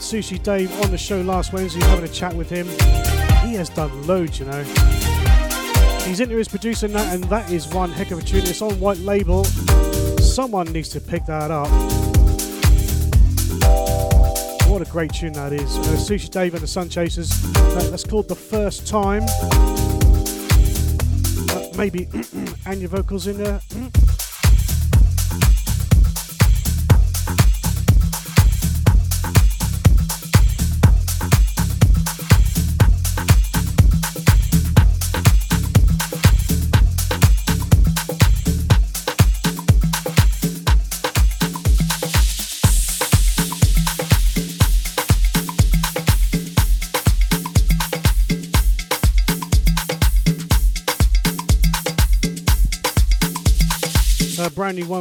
[0.01, 2.67] Had Sushi Dave on the show last Wednesday, having a chat with him.
[3.47, 4.63] He has done loads, you know.
[6.05, 8.41] He's into his producer now, and that is one heck of a tune.
[8.43, 9.43] It's on white label.
[10.19, 11.69] Someone needs to pick that up.
[14.69, 15.77] What a great tune that is.
[15.77, 17.31] Uh, Sushi Dave and the Sun Chasers.
[17.55, 19.23] Uh, that's called The First Time.
[21.51, 22.07] Uh, maybe
[22.65, 23.60] and your vocals in there.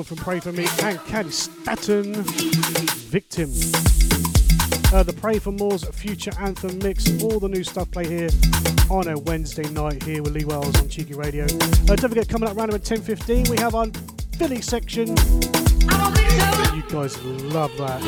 [0.05, 2.15] From Pray For More and Candi Staton,
[3.11, 3.51] Victim.
[4.93, 8.29] Uh, the Pray For More's future anthem mix, all the new stuff play here
[8.89, 11.45] on a Wednesday night here with Lee Wells on Cheeky Radio.
[11.45, 13.87] Uh, don't forget, coming up around about 10.15, we have our
[14.39, 15.09] Philly section.
[15.09, 18.01] You guys love that.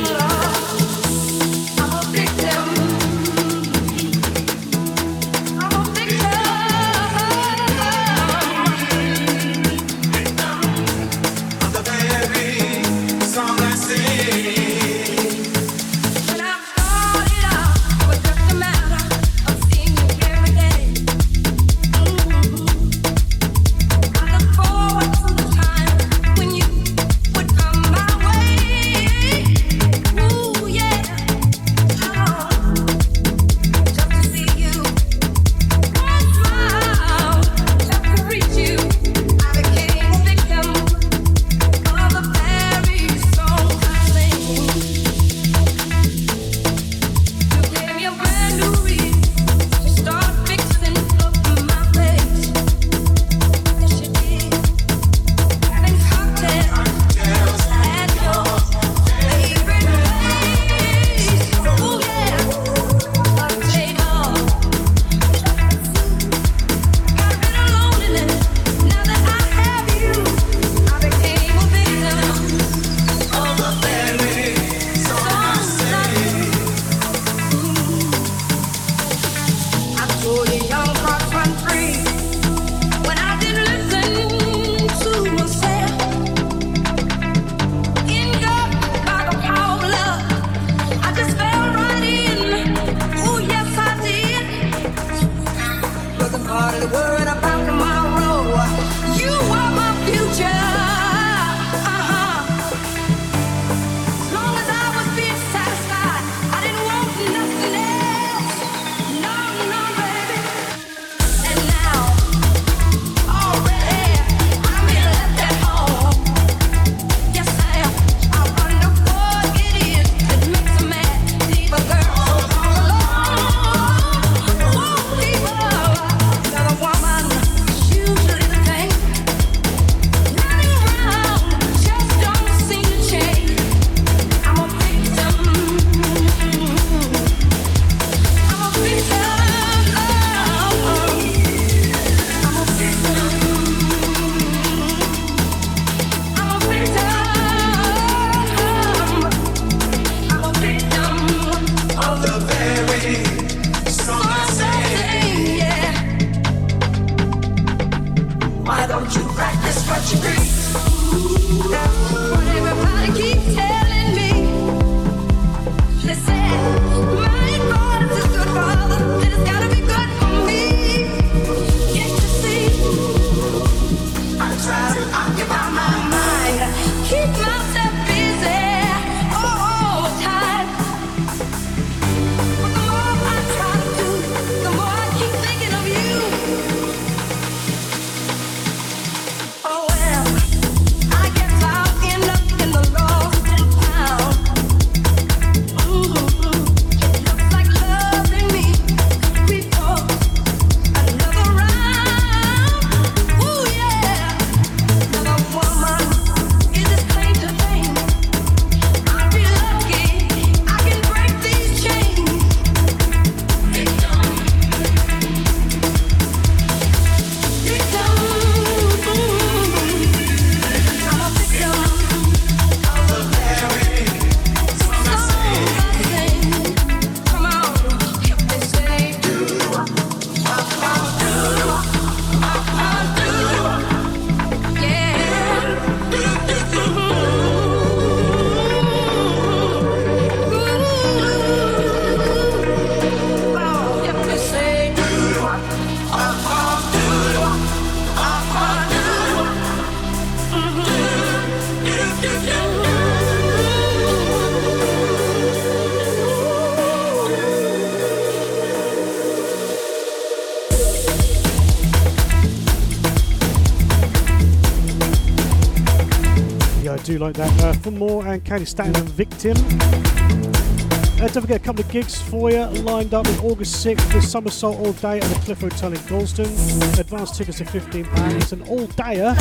[267.23, 267.63] Like that.
[267.63, 269.55] Uh, for more and Katie Stanton and Victim.
[269.55, 274.19] Uh, don't forget a couple of gigs for you lined up in August 6th for
[274.19, 276.99] Somersault All Day at the Cliff Hotel in Gorleston.
[276.99, 278.41] Advance tickets are £15.
[278.41, 279.33] It's an all dayer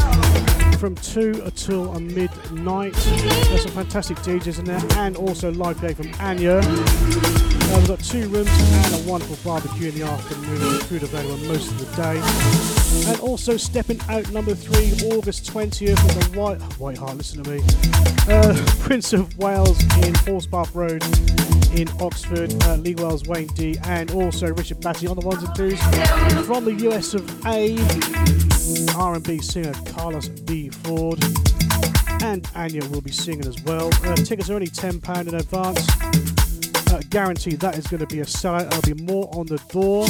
[0.79, 2.93] from 2 until midnight.
[2.93, 6.61] There's some fantastic DJs in there and also live day from Anya.
[6.63, 11.69] Uh, we've got two rooms and a wonderful barbecue in the afternoon food available most
[11.73, 12.82] of the day.
[13.07, 17.51] And also stepping out number three, August 20th with the White White Hart, listen to
[17.51, 17.63] me.
[18.29, 21.03] Uh, Prince of Wales in Horspath Road
[21.75, 25.55] in Oxford, uh, Lee Wells, Wayne D, and also Richard Batty on the ones and
[25.55, 25.81] twos.
[26.47, 27.77] From the US of A,
[28.97, 30.69] R&B singer Carlos B.
[30.69, 31.23] Ford.
[32.23, 33.91] And Anya will be singing as well.
[34.05, 36.93] Uh, tickets are only £10 in advance.
[36.93, 38.69] Uh, guaranteed that is going to be a sellout.
[38.71, 40.07] There'll be more on the door.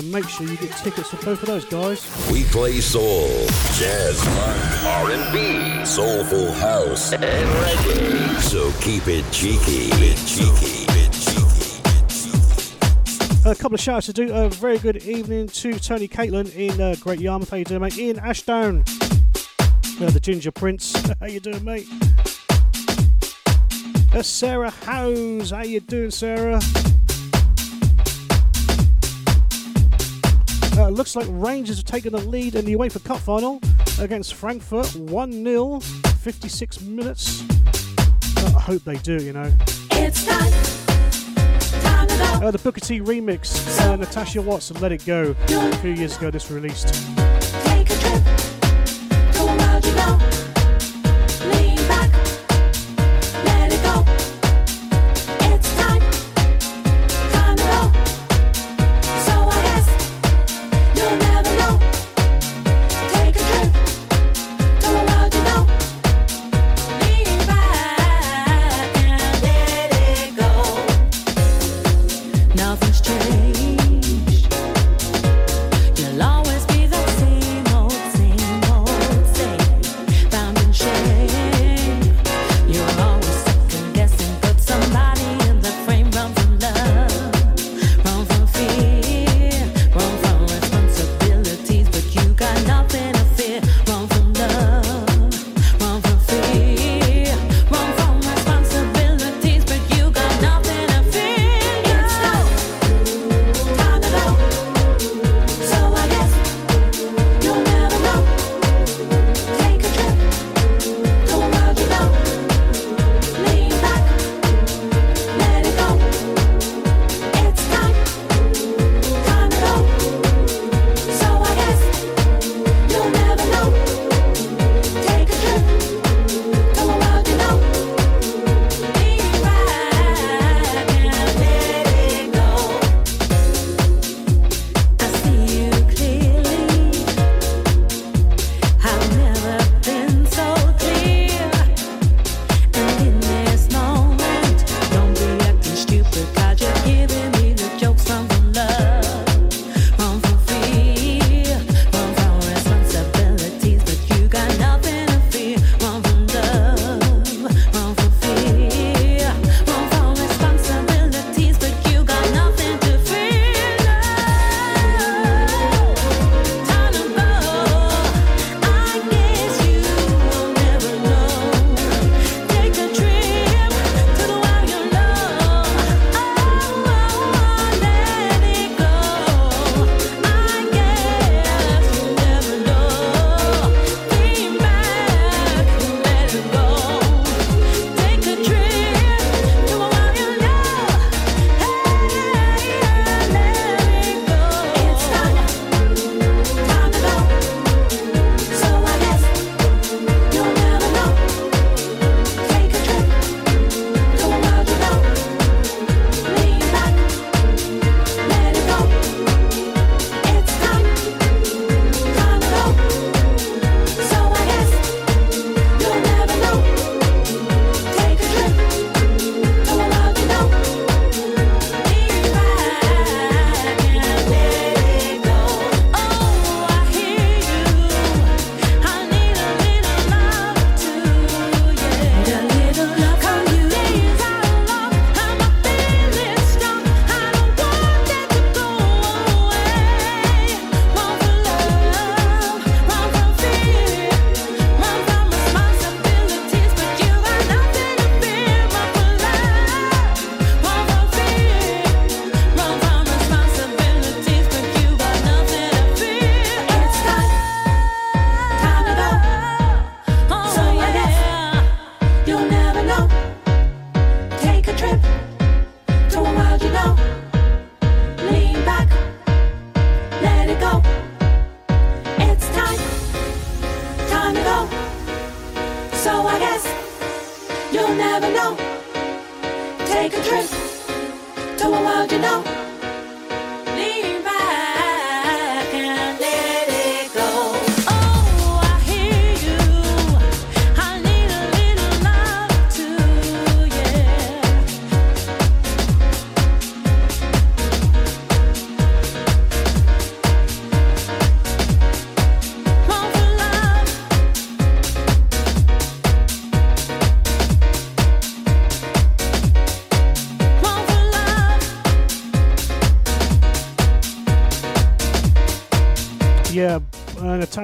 [0.00, 2.30] So make sure you get tickets for both of those guys.
[2.32, 3.28] We play soul,
[3.76, 8.40] jazz, funk, R&B, soulful house, and reggae.
[8.40, 11.82] So keep it cheeky, bit cheeky, bit cheeky.
[13.44, 14.32] A couple of shouts to do.
[14.32, 17.50] A very good evening to Tony Caitlin in uh, Great Yarmouth.
[17.50, 17.98] How you doing, mate?
[17.98, 18.84] Ian Ashdown,
[20.00, 20.96] uh, the Ginger Prince.
[21.20, 21.86] How you doing, mate?
[24.14, 25.50] Uh, Sarah Howes.
[25.50, 26.60] How you doing, Sarah?
[31.00, 33.58] Looks like Rangers have taken the lead in the UEFA Cup final
[33.98, 37.42] against Frankfurt 1 0, 56 minutes.
[38.36, 39.50] I hope they do, you know.
[39.92, 40.52] It's time.
[41.80, 42.44] Time.
[42.44, 45.34] Uh, the Booker T remix, uh, Natasha Watson, Let It Go.
[45.48, 47.19] A few years ago, this released.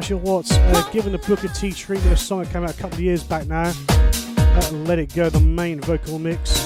[0.08, 2.94] Natasha Watts uh, given the Booker T treatment, a song that came out a couple
[2.94, 3.72] of years back now.
[4.38, 6.64] Uh, Let It Go, the main vocal mix.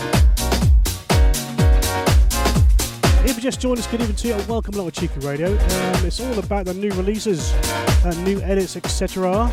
[3.25, 5.53] If you just joined us, good evening to you, welcome along to Cheeky Radio.
[5.53, 7.55] Um, it's all about the new releases,
[8.05, 9.51] uh, new edits, etc.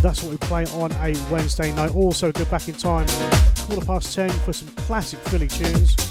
[0.00, 1.94] That's what we play on a Wednesday night.
[1.94, 3.06] Also, go back in time,
[3.66, 6.03] quarter past ten for some classic Philly tunes.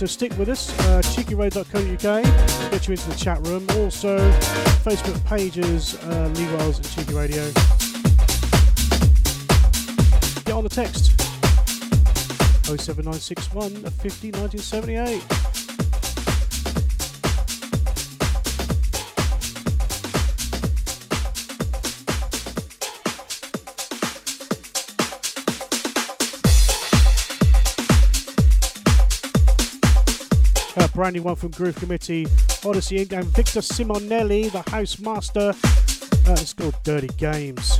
[0.00, 3.66] So stick with us, uh, cheekyradio.co.uk, get you into the chat room.
[3.76, 4.16] Also,
[4.80, 7.44] Facebook pages, uh, Lee Wells and Cheeky Radio.
[10.46, 11.20] Get on the text
[12.64, 15.39] 07961 50 1978.
[31.00, 32.26] Brand new one from Groove Committee,
[32.62, 33.12] Odyssey Inc.
[33.12, 35.54] and Victor Simonelli, the house master.
[36.28, 37.79] Uh, it's called Dirty Games.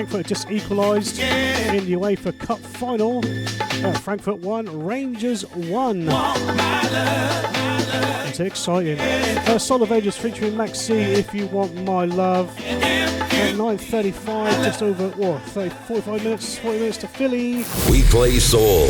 [0.00, 3.22] Frankfurt just equalised in the UEFA Cup final.
[3.84, 6.08] Uh, Frankfurt 1, Rangers 1.
[8.26, 8.98] It's exciting.
[8.98, 12.48] Uh, Soul of Ages featuring Maxi, If You Want My Love.
[12.60, 17.56] At 9.35, just over, what, 30, 45 minutes, 40 minutes to Philly.
[17.90, 18.86] We play soul,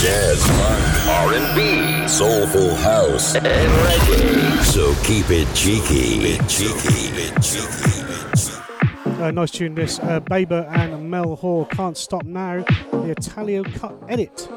[0.00, 0.42] jazz,
[1.06, 4.62] R&B, soulful house, and reggae.
[4.64, 6.38] So keep it cheeky.
[6.48, 7.30] cheeky.
[7.42, 8.03] cheeky.
[9.20, 9.98] Uh, nice tune this.
[10.00, 12.58] Uh, Baber and Mel Hall, Can't Stop Now.
[12.90, 14.48] The Italio Cut Edit.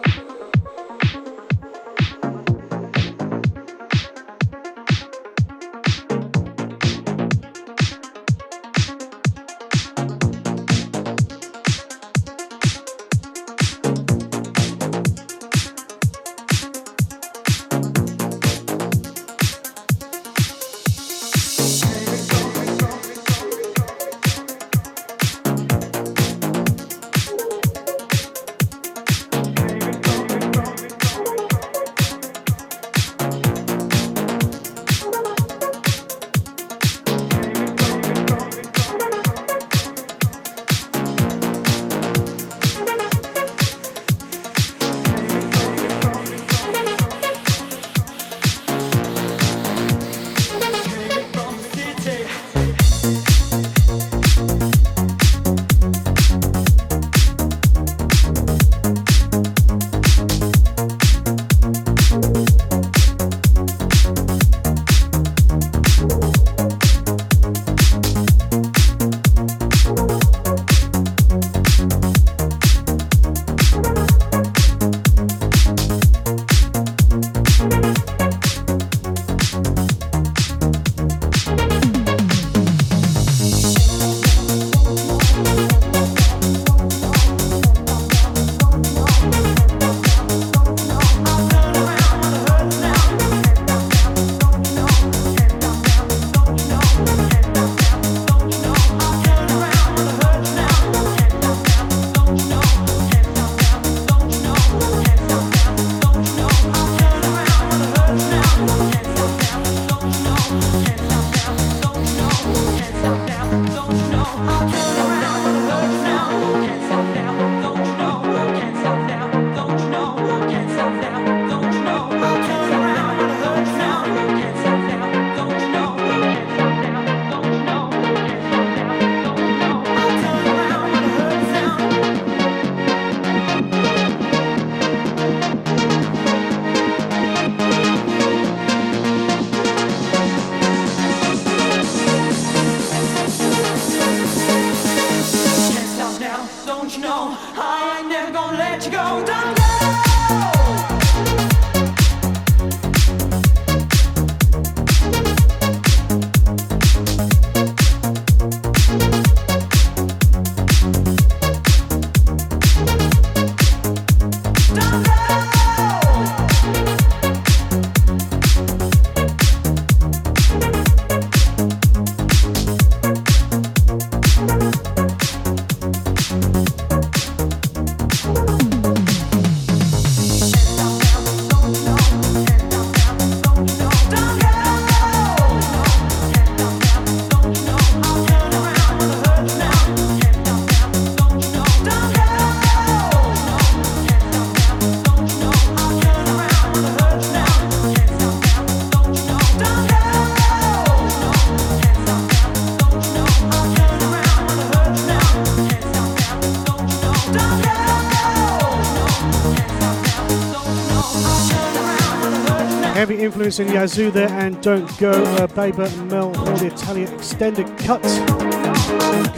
[213.37, 218.17] Influencing Yazoo there and Don't Go, uh, Baber, Mel, all the Italian extended cuts.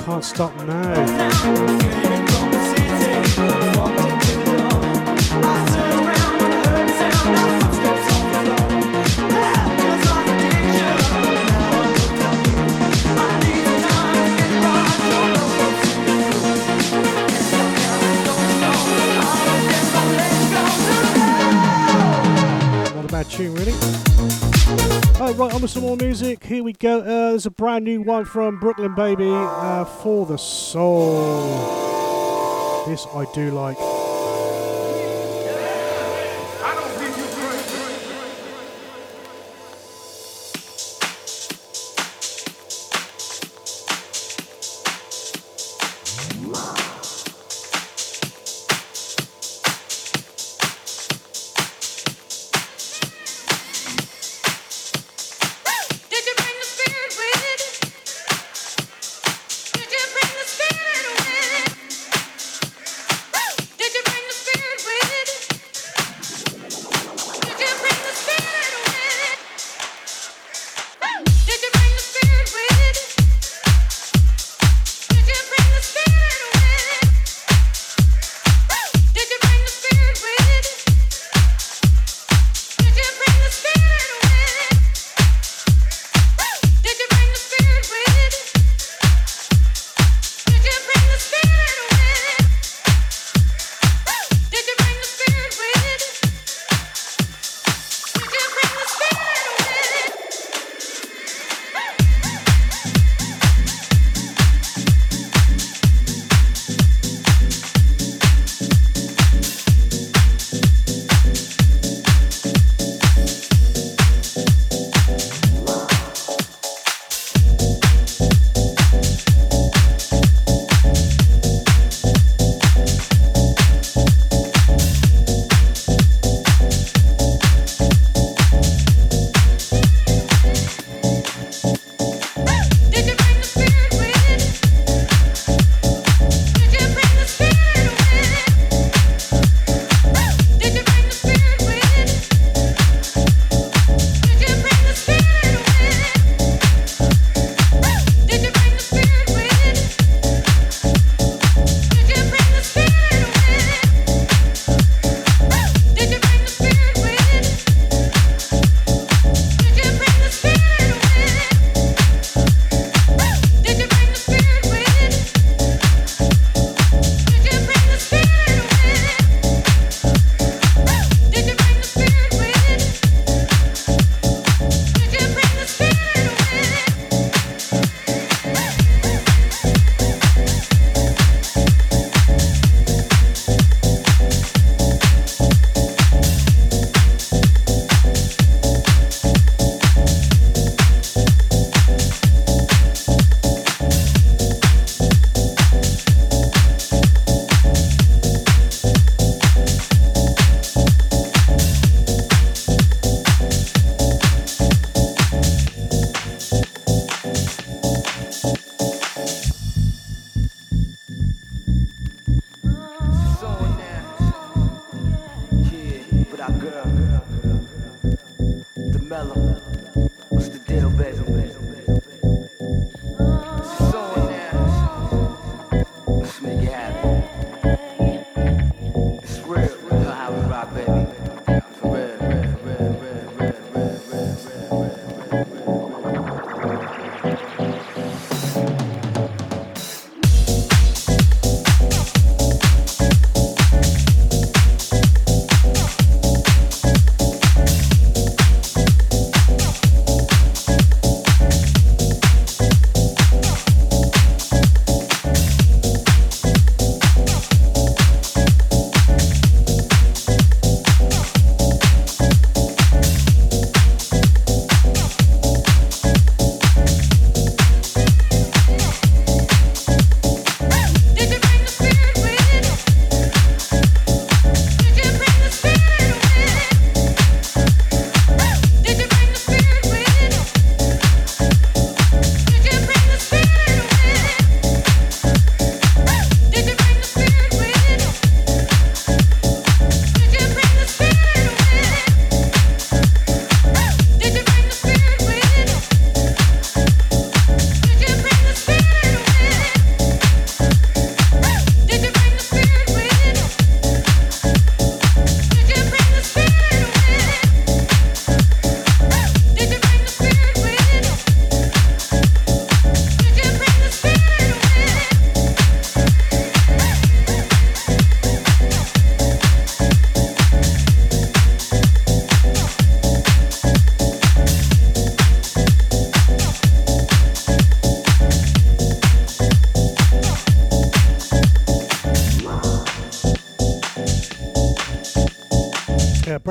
[0.05, 2.28] Can't stop now.
[23.39, 23.71] Tune, really.
[25.19, 26.43] Right, on with some more music.
[26.43, 26.99] Here we go.
[26.99, 31.15] Uh, there's a brand new one from Brooklyn Baby uh, for the soul.
[32.85, 33.88] This I do like.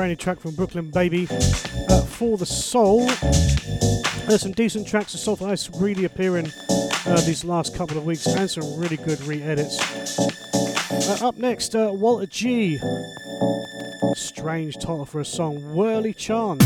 [0.09, 3.05] Brand new track from Brooklyn Baby uh, for the Soul.
[4.25, 6.51] There's some decent tracks of Soulful House really appearing
[7.05, 9.77] uh, these last couple of weeks and some really good re edits.
[10.89, 12.79] Uh, up next, uh, Walter G.
[14.15, 16.57] Strange title for a song, Whirly Chan.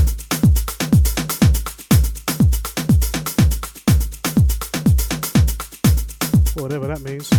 [6.55, 7.29] Whatever that means.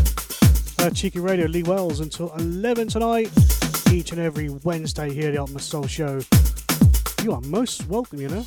[0.80, 3.30] Uh, Cheeky Radio, Lee Wells until 11 tonight
[3.94, 6.20] each and every Wednesday here at the Ultimate Soul Show.
[7.22, 8.44] You are most welcome, you know.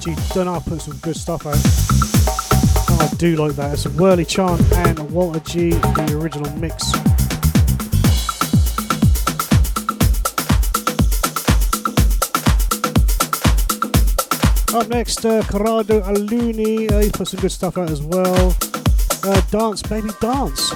[0.00, 1.58] G Dunner put some good stuff out.
[2.88, 3.74] Oh, I do like that.
[3.74, 6.94] It's a Whirly Chant and Walter G, the original mix.
[14.74, 16.90] Up next, uh, Corrado Aluni.
[16.90, 18.56] Uh, he put some good stuff out as well.
[19.22, 20.72] Uh, dance, baby, dance.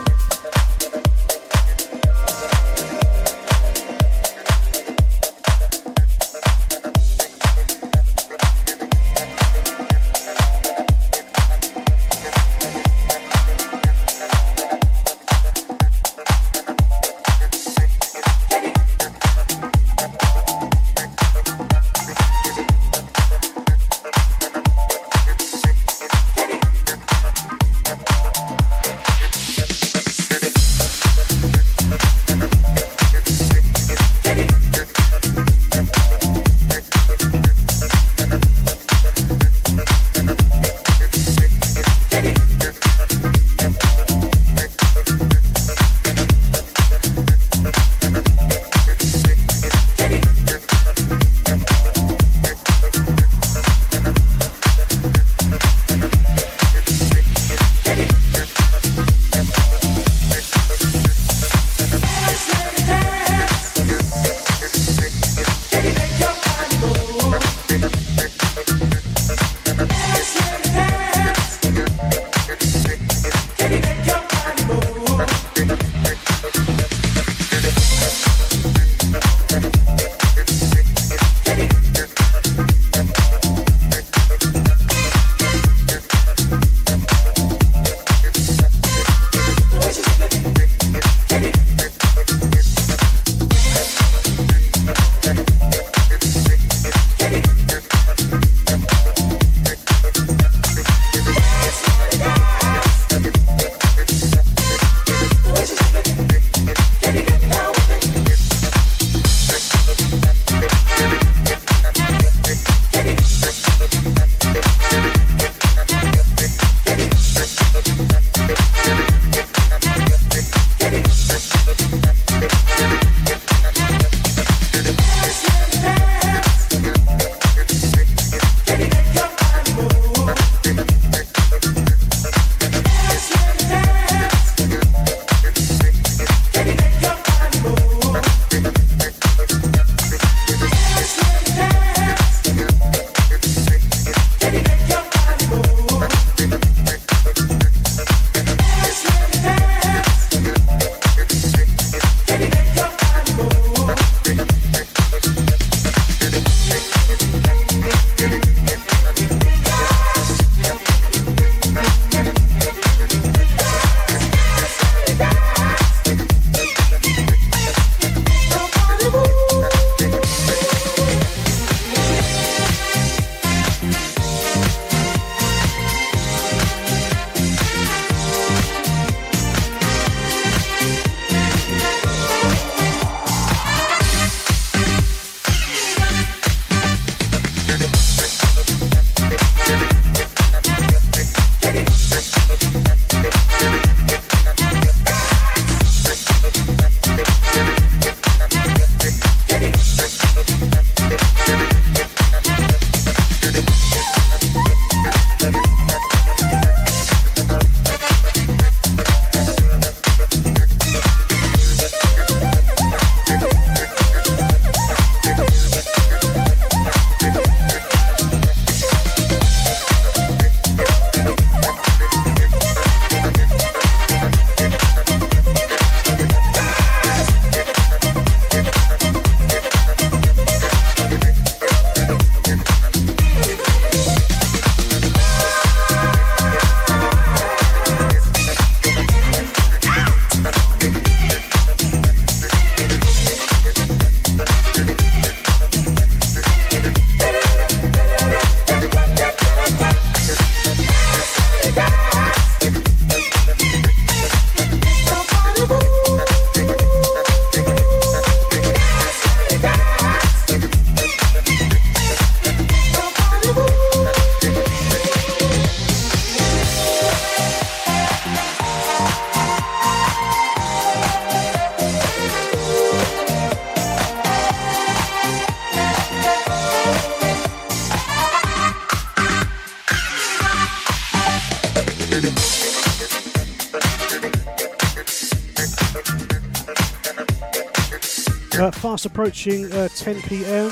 [289.04, 290.70] Approaching uh, 10 p.m.,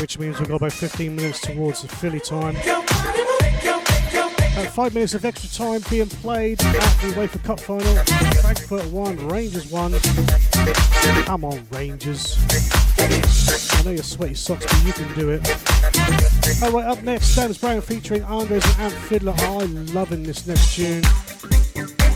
[0.00, 2.56] which means we've got about 15 minutes towards the Philly time.
[4.56, 7.94] Uh, five minutes of extra time being played at the UEFA Cup final.
[8.42, 9.92] Frankfurt 1, Rangers 1.
[11.24, 12.38] Come on, Rangers.
[12.98, 15.40] I know you're sweaty socks, but you can do it.
[16.62, 19.34] Alright, up next, Stamps Brown featuring Andres and Amp Fiddler.
[19.36, 21.02] I'm loving this next tune.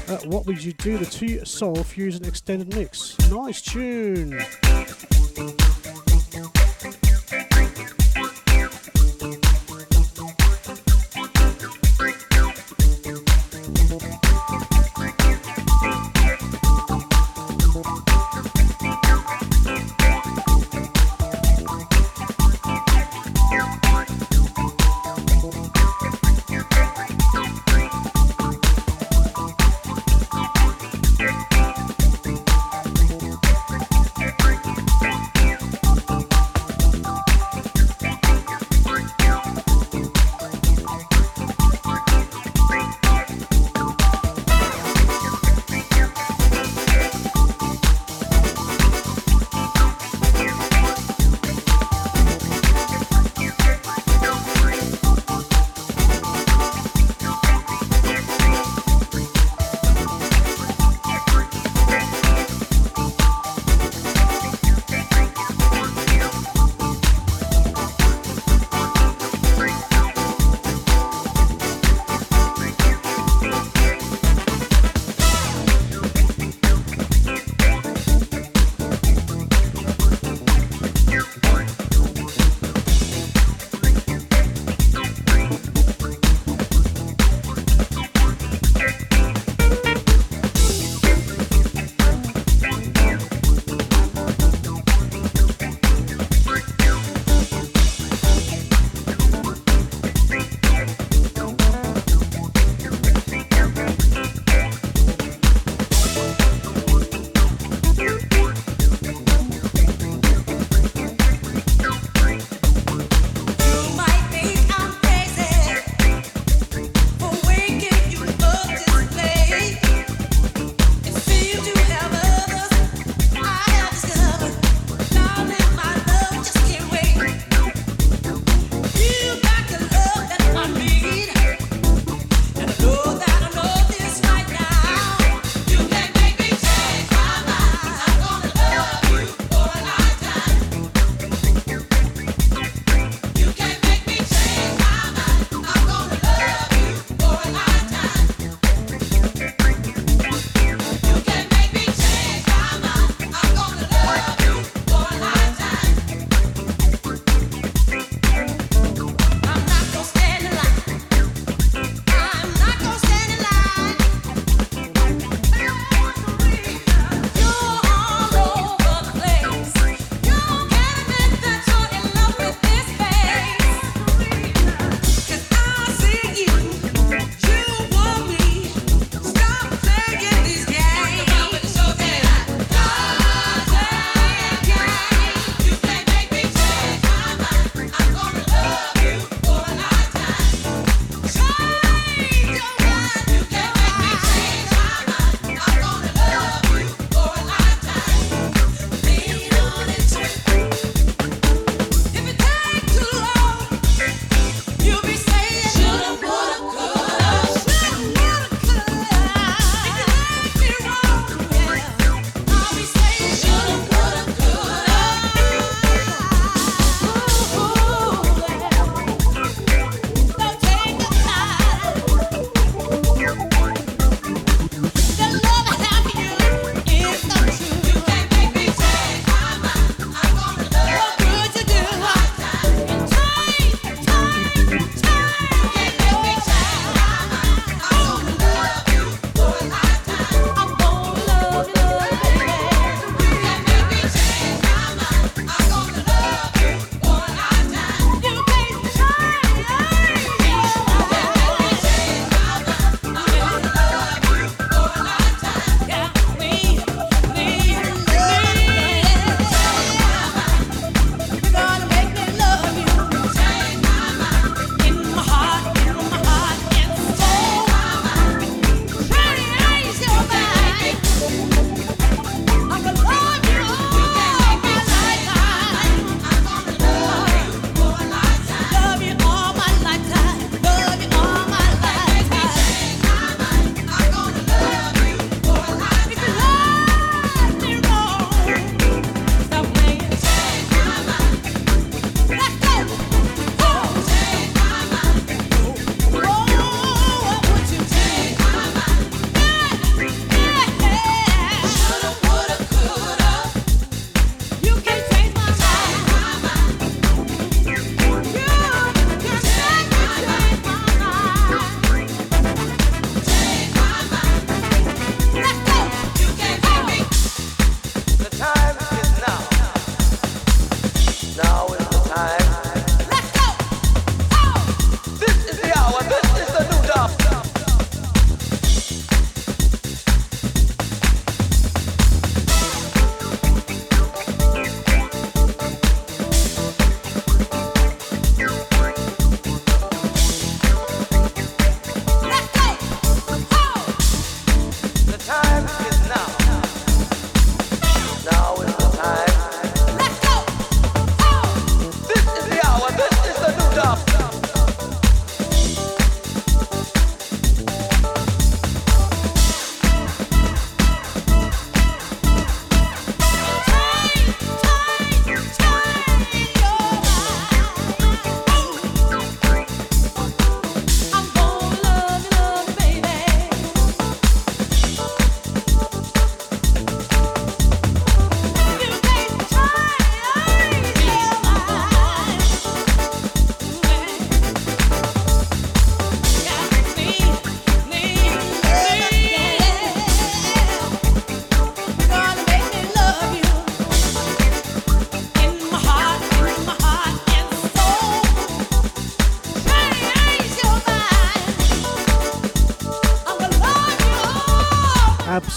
[0.06, 0.98] Uh, what would you do?
[0.98, 3.13] The two soul fusion extended mix.
[3.34, 4.63] Nice tune.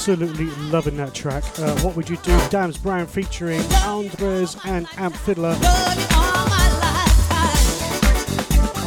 [0.09, 1.43] Absolutely loving that track.
[1.59, 2.39] Uh, what would you do?
[2.49, 5.49] Dams Brown featuring Andres and Amp Fiddler.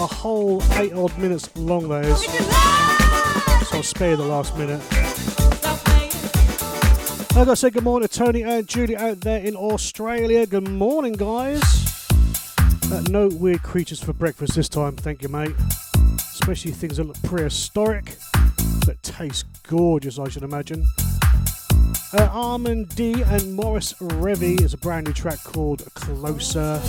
[0.00, 2.24] A whole eight odd minutes long, those.
[2.24, 2.32] So
[3.76, 4.80] I'll spare the last minute.
[7.32, 10.46] I gotta say good morning to Tony and Julie out there in Australia.
[10.46, 11.60] Good morning, guys.
[12.90, 15.54] Uh, no weird creatures for breakfast this time, thank you, mate.
[16.16, 18.16] Especially things that look prehistoric,
[18.86, 20.86] but taste gorgeous, I should imagine.
[22.12, 26.80] Uh, Armand D and Morris Revy is a brand new track called Closer.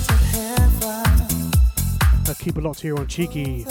[2.28, 3.64] Uh, keep it locked here on Cheeky.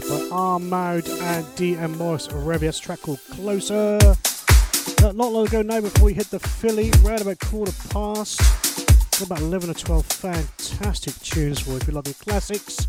[0.00, 3.98] Track by Armand and DM Morris Revius, track called Closer.
[5.02, 8.40] Not long ago now before we hit the Philly, round about quarter past.
[9.18, 12.86] Got about 11 or 12 fantastic tunes for if you love your classics.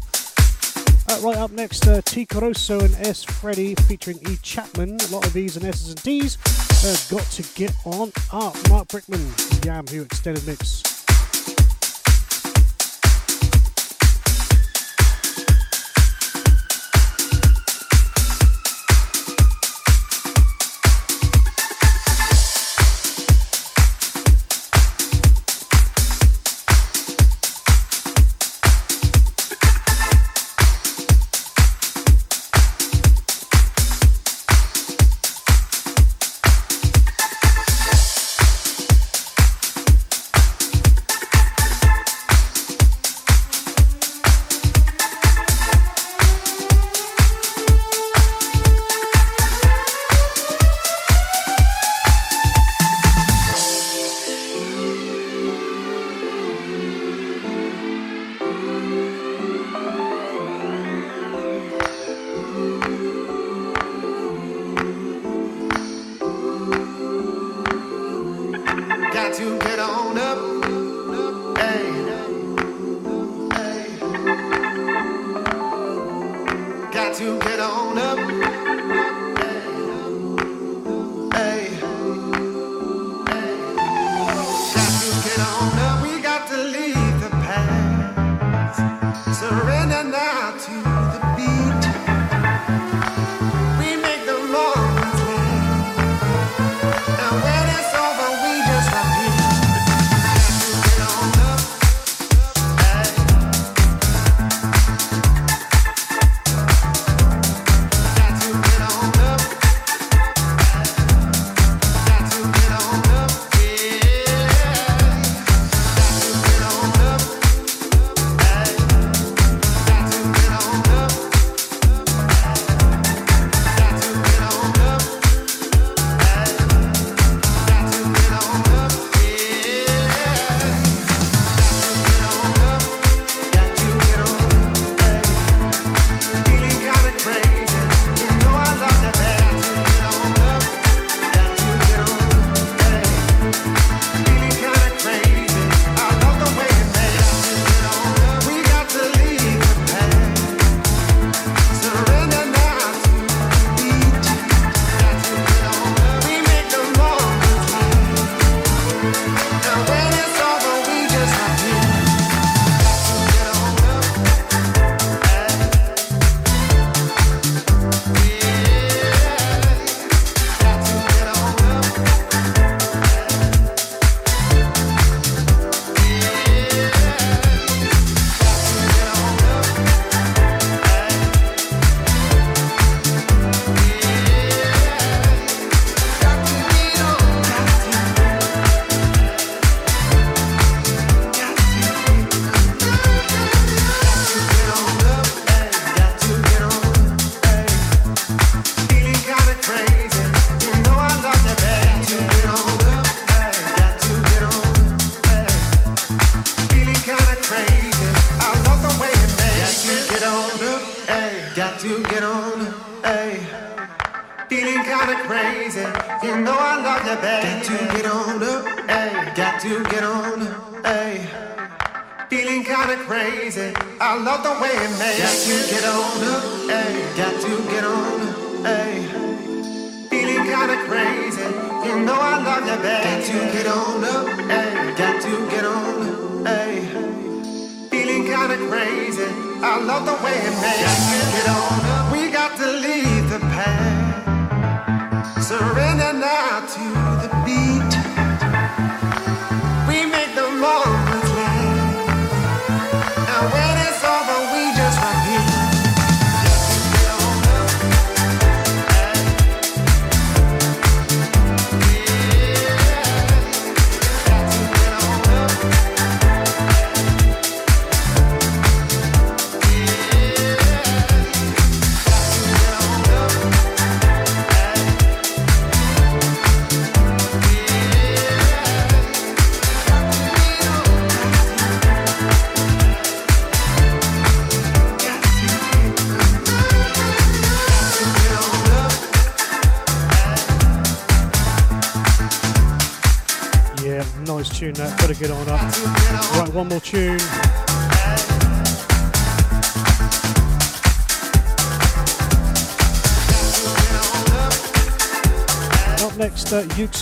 [1.10, 2.26] Uh, right up next, uh, T.
[2.26, 3.22] Caruso and S.
[3.22, 4.38] Freddy featuring E.
[4.42, 4.98] Chapman.
[5.02, 6.38] A lot of E's and S's and D's.
[6.86, 8.56] Uh, got to get on up.
[8.70, 10.83] Mark Brickman, Yam Who Extended Mix.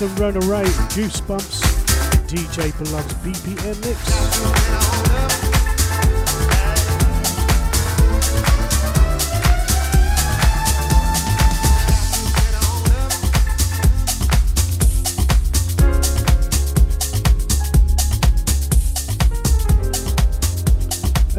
[0.01, 0.63] And Rona Ray,
[0.95, 1.61] Goosebumps,
[2.27, 5.11] DJ Beloved's BPM mix.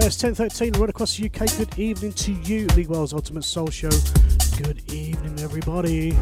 [0.04, 1.56] It's 10.13 right across the UK.
[1.56, 3.90] Good evening to you, Lee Wells Ultimate Soul Show.
[4.56, 6.16] Good evening, everybody.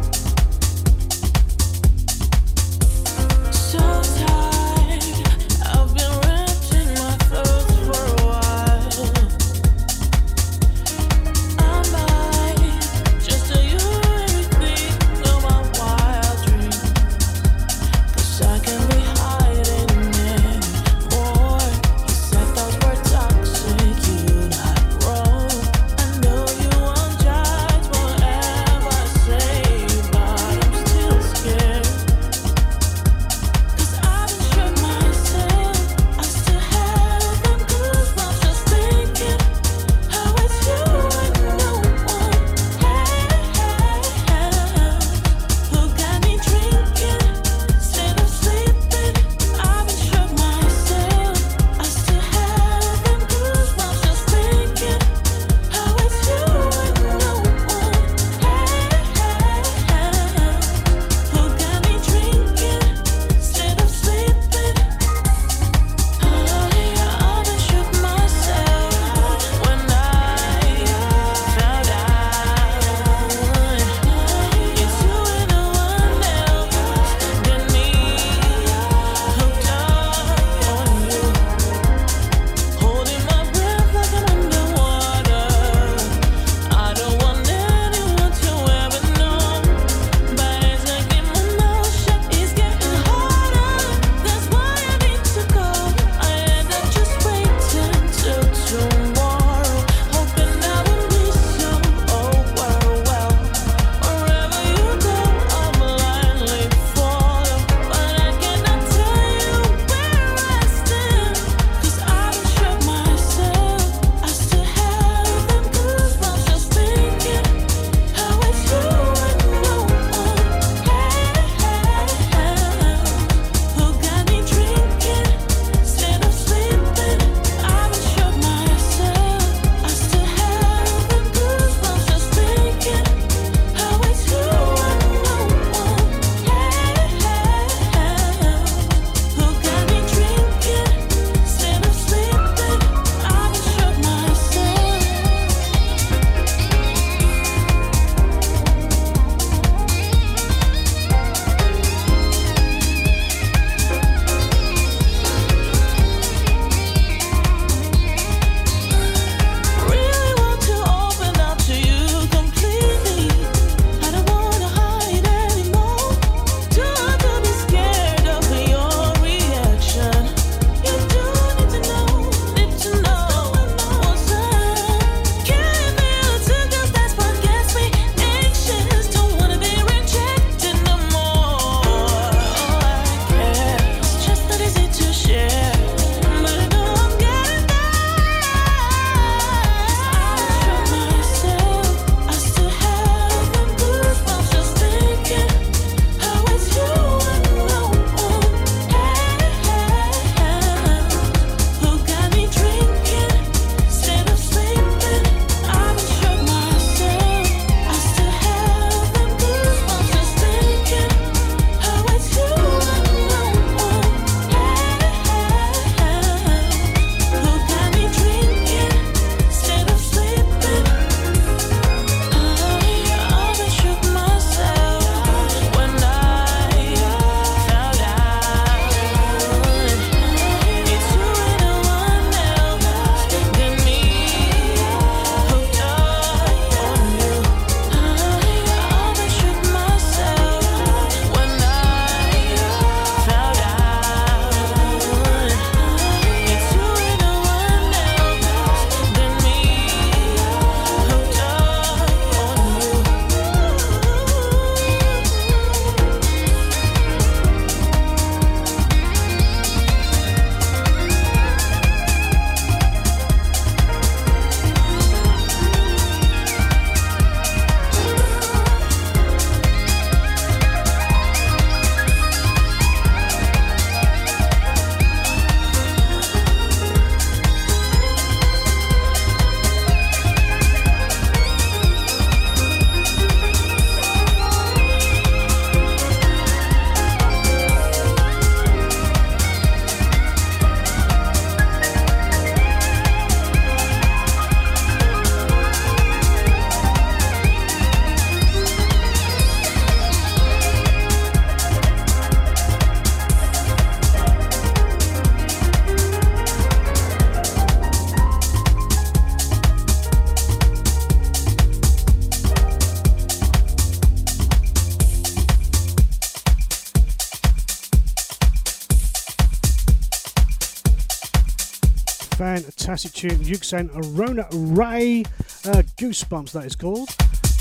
[323.01, 323.45] Fantastic tune.
[323.45, 325.23] Yuxan Rona Ray.
[325.65, 327.09] Uh, Goosebumps, that is called.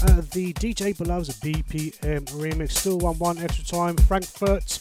[0.01, 2.71] Uh, the DJ Below's BPM remix.
[2.71, 3.95] Still 1 1 extra time.
[3.97, 4.79] Frankfurt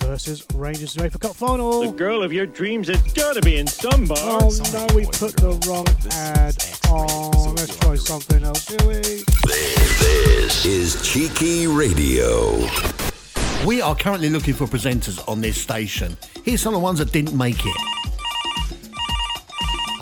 [0.00, 1.80] versus Rangers UEFA Cup final.
[1.80, 4.18] The girl of your dreams has got to be in some bar.
[4.18, 6.56] Oh no, we put the wrong ad
[6.90, 7.54] on.
[7.54, 9.24] Let's try something else, shall we?
[9.48, 12.66] This is Cheeky Radio.
[13.66, 16.16] We are currently looking for presenters on this station.
[16.44, 17.95] Here's some of the ones that didn't make it.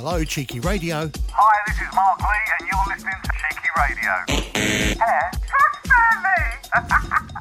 [0.05, 1.11] Hello, Cheeky Radio.
[1.33, 2.29] Hi, this is Mark Lee,
[2.61, 4.13] and you're listening to Cheeky Radio.
[5.01, 5.33] Hair?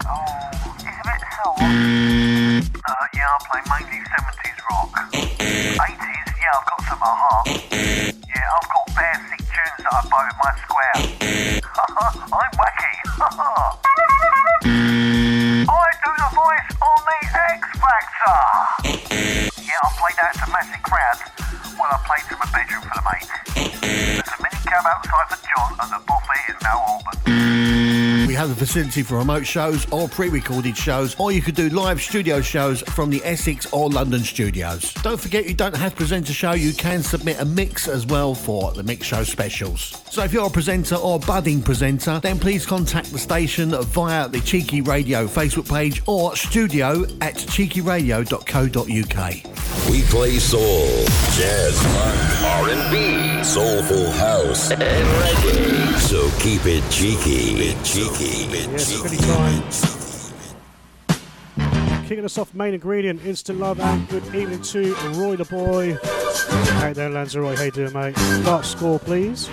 [0.08, 0.48] Oh,
[0.80, 1.60] it's a bit sore.
[1.60, 4.96] Uh, yeah, I play mainly 70s rock.
[5.12, 7.44] 80s, yeah, I've got some aha.
[7.68, 10.83] Yeah, I've got bare sick tunes that I buy with my square.
[28.28, 32.02] We have the facility for remote shows or pre-recorded shows, or you could do live
[32.02, 34.92] studio shows from the Essex or London studios.
[35.04, 38.08] Don't forget you don't have to present a show, you can submit a mix as
[38.08, 40.02] well for the mix show specials.
[40.10, 44.40] So if you're a presenter or budding presenter, then please contact the station via the
[44.40, 49.53] Cheeky Radio Facebook page or studio at cheekyradio.co.uk.
[49.90, 50.88] We play soul,
[51.36, 51.78] jazz,
[52.44, 55.94] R&B, soulful house, and reggae.
[56.00, 57.56] So keep it cheeky.
[57.56, 58.46] Keep it cheeky.
[58.46, 59.18] Keep it Yes, cheeky.
[62.08, 65.98] Kicking us off, main ingredient, instant love, and good evening to Roy the boy.
[66.80, 67.58] Hey there, Lanzarote.
[67.58, 68.18] How you doing, mate?
[68.18, 69.50] Start score, please.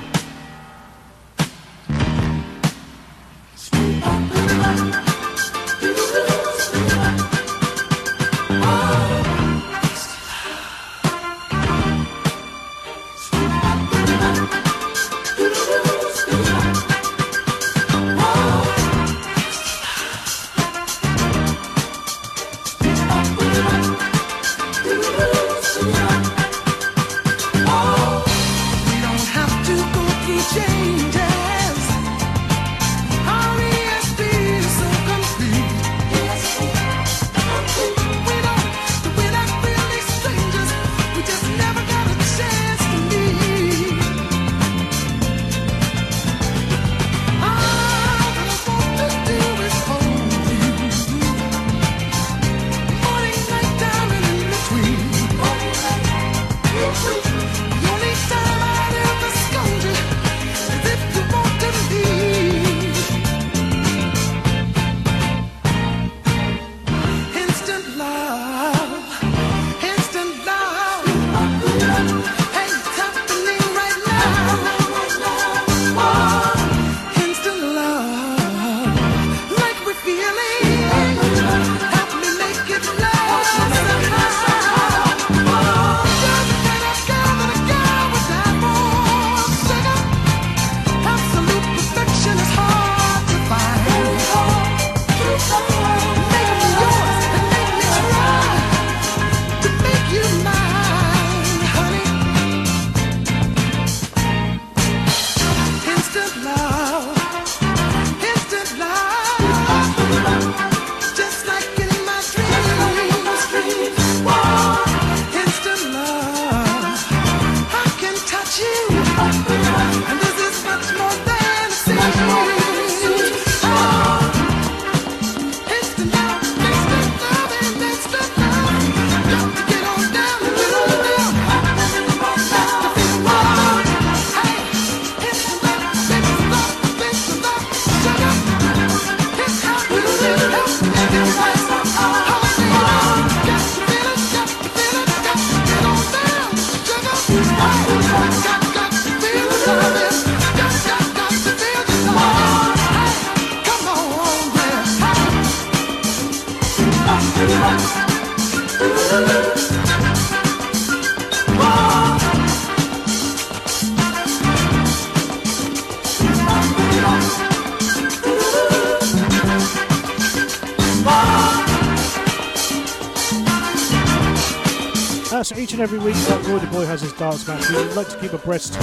[177.20, 177.68] Darts match.
[177.68, 178.78] We would like to keep abreast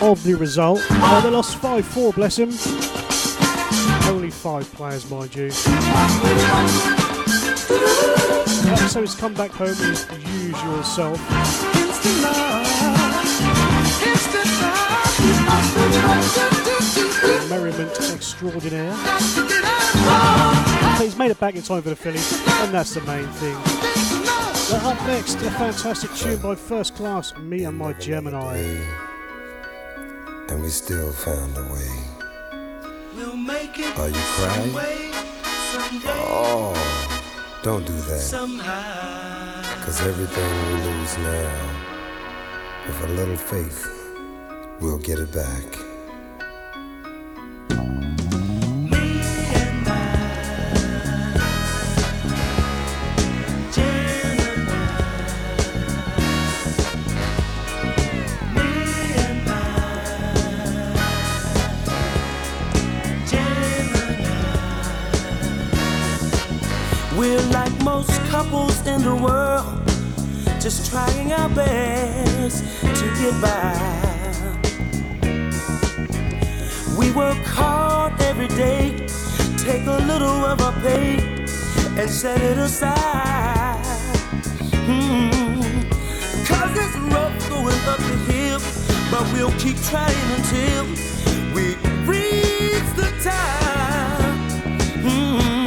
[0.00, 0.80] of the result.
[0.88, 2.50] Uh, they lost 5 4, bless him.
[4.08, 5.50] Only five players, mind you.
[8.68, 10.06] Uh, so he's come back home with his
[10.44, 11.18] usual self.
[17.50, 18.96] Merriment extraordinaire.
[20.96, 23.85] So he's made it back in time for the Phillies, and that's the main thing.
[24.70, 28.58] Now up next, a fantastic tune by First Class, Me and My Gemini.
[30.48, 31.90] and we still found a way.
[33.14, 34.72] We'll make it Are you crying?
[36.06, 36.74] Oh,
[37.62, 38.20] don't do that.
[38.20, 39.62] somehow.
[39.84, 41.76] Cause everything we lose now,
[42.86, 43.86] with a little faith,
[44.80, 45.85] we'll get it back.
[81.98, 83.84] And set it aside.
[84.86, 85.30] Hmm.
[86.44, 88.60] Cause it's rough going up the hill,
[89.10, 90.84] but we'll keep trying until
[91.54, 91.76] we
[92.06, 94.20] reach the top.
[95.02, 95.66] Hmm.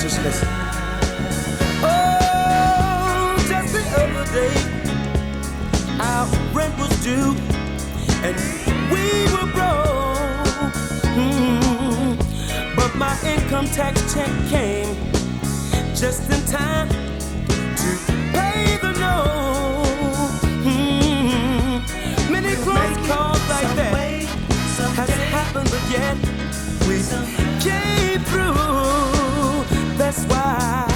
[0.00, 0.48] Just listen.
[1.82, 4.54] Oh, just the other day,
[6.00, 7.34] our rent was due,
[8.26, 8.36] and
[8.90, 10.74] we were broke.
[11.14, 12.16] Mm.
[12.74, 14.94] But my income tax check came
[15.94, 17.88] just in time to
[18.32, 20.40] pay the note.
[20.64, 22.30] Mm.
[22.30, 23.92] Many close calls like that
[24.96, 26.16] has happened, but yet
[26.88, 26.96] we
[27.66, 29.96] came through.
[29.98, 30.95] That's why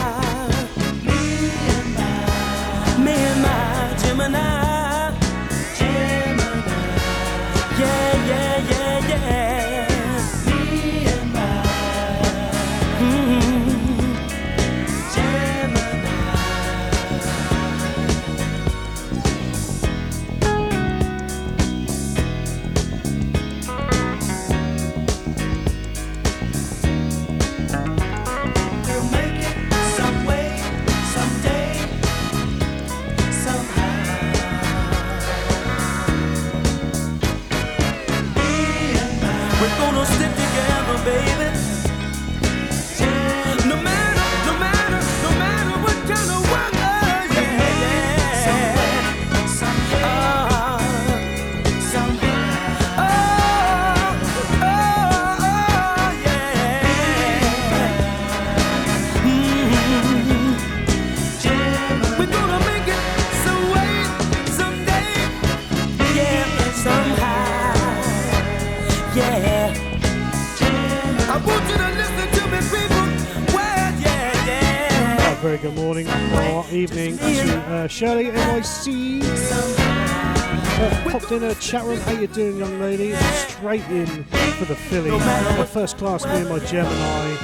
[76.81, 79.21] evening to uh, Shirley NYC.
[79.23, 81.99] Uh, popped in a chat room.
[82.01, 83.15] How you doing, young lady?
[83.49, 85.11] Straight in for the Philly.
[85.13, 87.35] Uh, first class, me and my Gemini.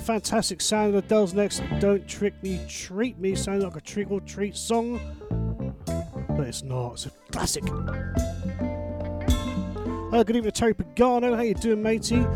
[0.00, 1.62] Fantastic sound of the Dells next.
[1.78, 3.36] Don't trick me, treat me.
[3.36, 5.00] Sounds like a trick or treat song,
[6.36, 6.94] but it's not.
[6.94, 7.62] It's a classic.
[10.12, 11.36] Uh, good evening, Terry Pagano.
[11.36, 12.26] How you doing, matey?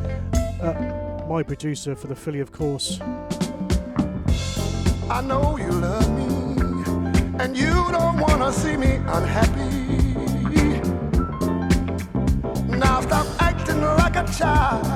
[0.62, 3.00] Uh, my producer for the Philly, of course.
[5.12, 6.28] I know you love me,
[7.40, 9.68] and you don't wanna see me unhappy.
[12.78, 14.86] Now stop acting like a child,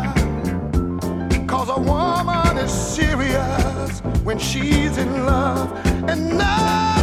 [1.48, 5.68] cause a woman is serious when she's in love,
[6.08, 6.93] and not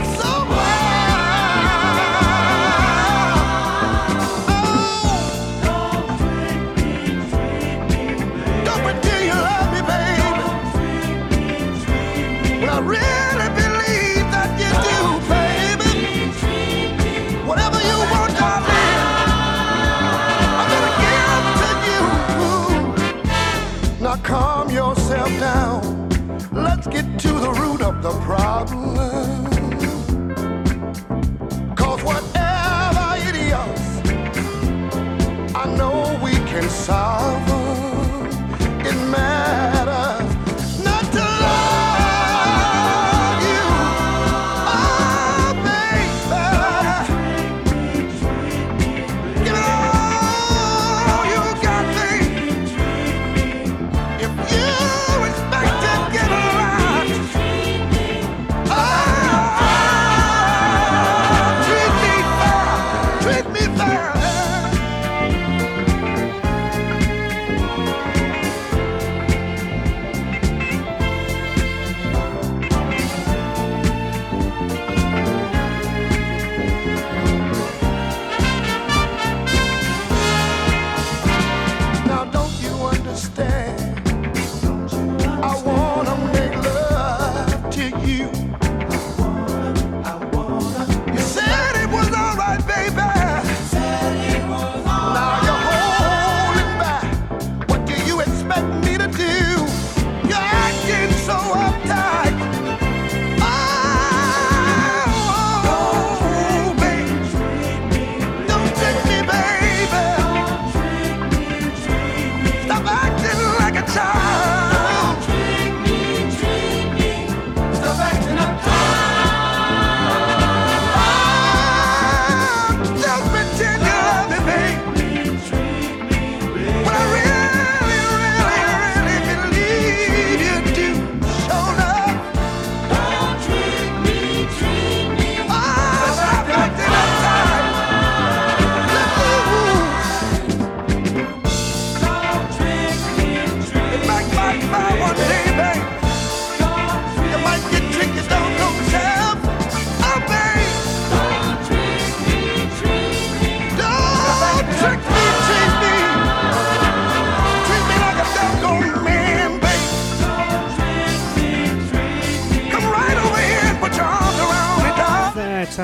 [26.51, 29.45] Let's get to the root of the problem.
[31.75, 33.55] Cause whatever it is,
[35.55, 37.50] I know we can solve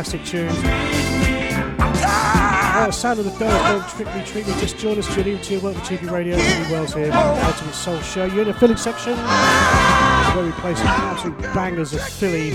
[0.03, 0.53] fantastic tune.
[1.80, 4.48] Well, sound of the Dog Dog Strictly Treat.
[4.48, 4.53] me.
[4.59, 6.38] just join us, Julie, to Welcome to Cheeky Radio.
[6.38, 8.26] Julie Wells here, Ultimate Soul Show.
[8.26, 10.34] You're in the Philly section, ah!
[10.35, 12.51] where we play some absolute bangers of Philly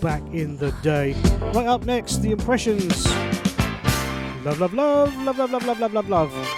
[0.00, 1.14] back in the day.
[1.52, 3.06] Right up next, The Impressions.
[4.42, 6.49] Love, love, love, love, love, love, love, love, love, love.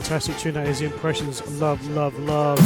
[0.00, 1.46] fantastic tune that is Impressions.
[1.60, 2.58] Love, love, love.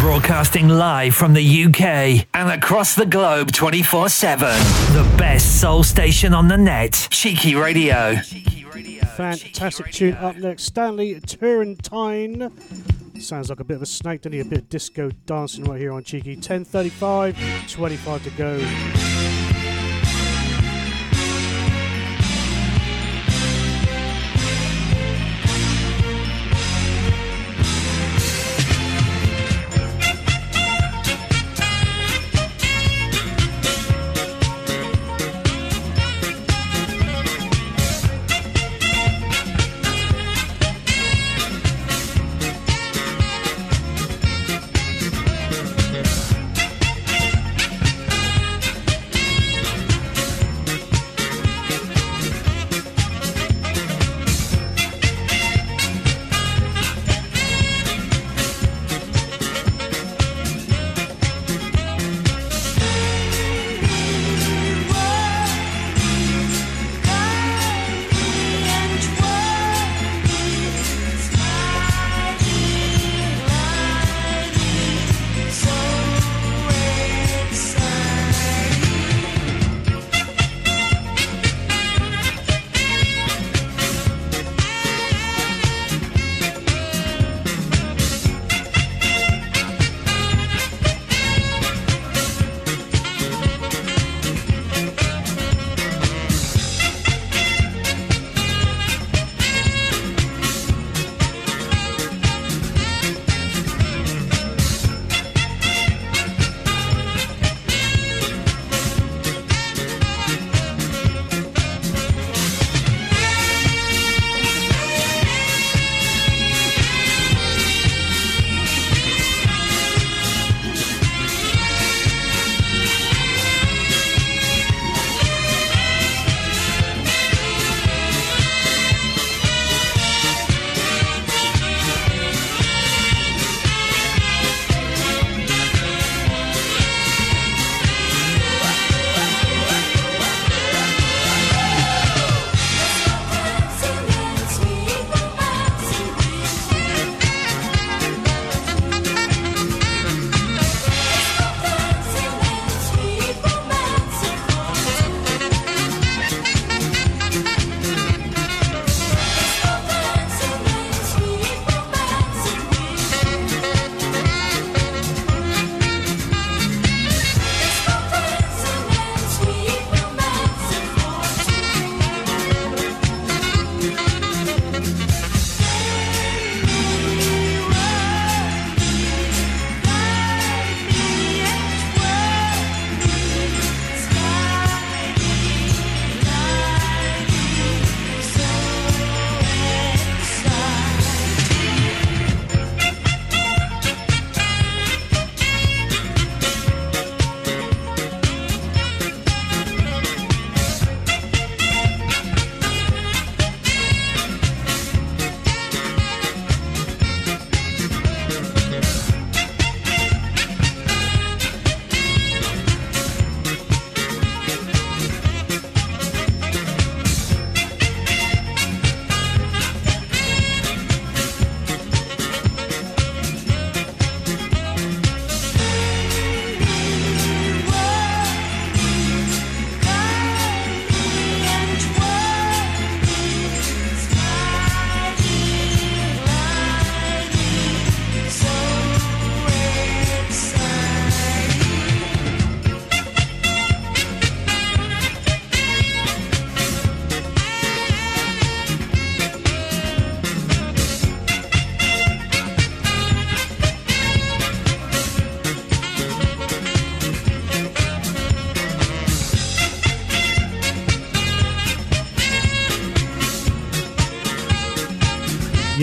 [0.00, 4.48] Broadcasting live from the UK and across the globe 24 7.
[4.94, 8.14] The best soul station on the net, Cheeky Radio.
[8.22, 9.04] Cheeky radio.
[9.04, 10.20] Fantastic Cheeky radio.
[10.20, 10.62] tune up next.
[10.62, 12.50] Stanley Turrentine.
[13.20, 14.40] Sounds like a bit of a snake, doesn't he?
[14.40, 16.34] A bit of disco dancing right here on Cheeky.
[16.34, 19.57] 10.35, 25 to go.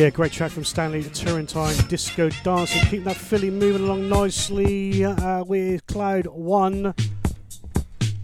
[0.05, 5.43] Yeah, great track from Stanley Turrentine, Disco Dancing, keeping that Philly moving along nicely uh,
[5.43, 6.93] with Cloud One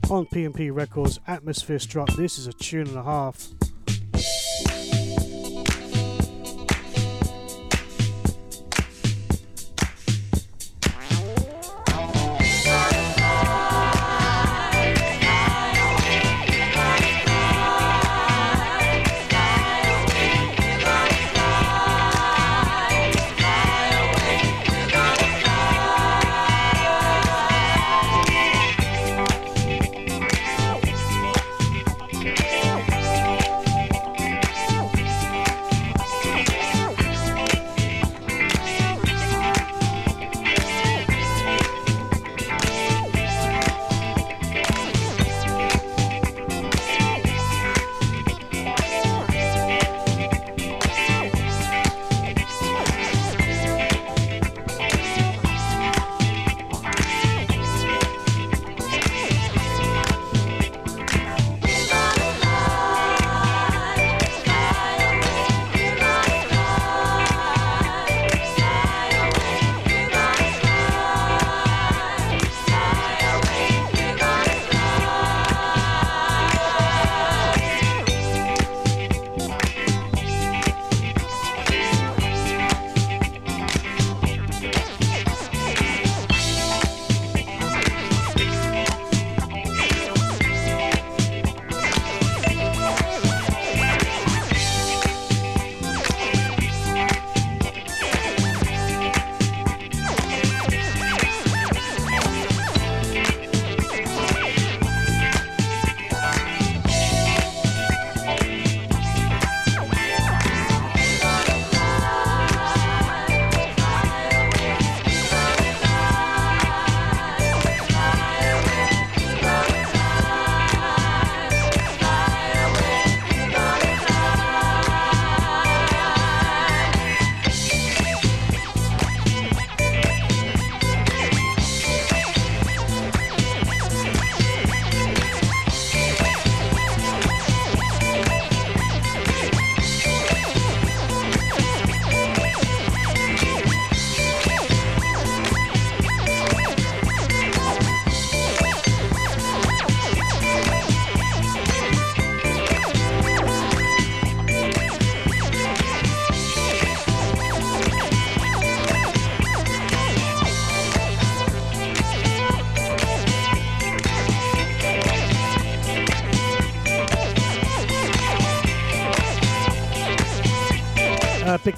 [0.08, 2.16] on P&P Records, Atmosphere Strut.
[2.16, 3.48] This is a tune and a half.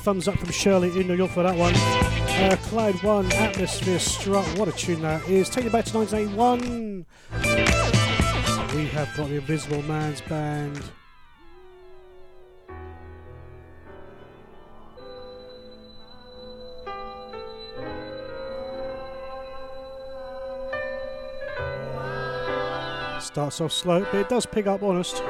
[0.03, 1.73] Thumbs up from Shirley in New York for that one.
[1.73, 4.45] Uh, Cloud One, Atmosphere Strut.
[4.59, 5.49] What a tune that is.
[5.49, 7.06] Take you back to 1981.
[8.75, 10.83] We have got the Invisible Man's Band.
[23.22, 25.23] Starts off slow, but it does pick up honest.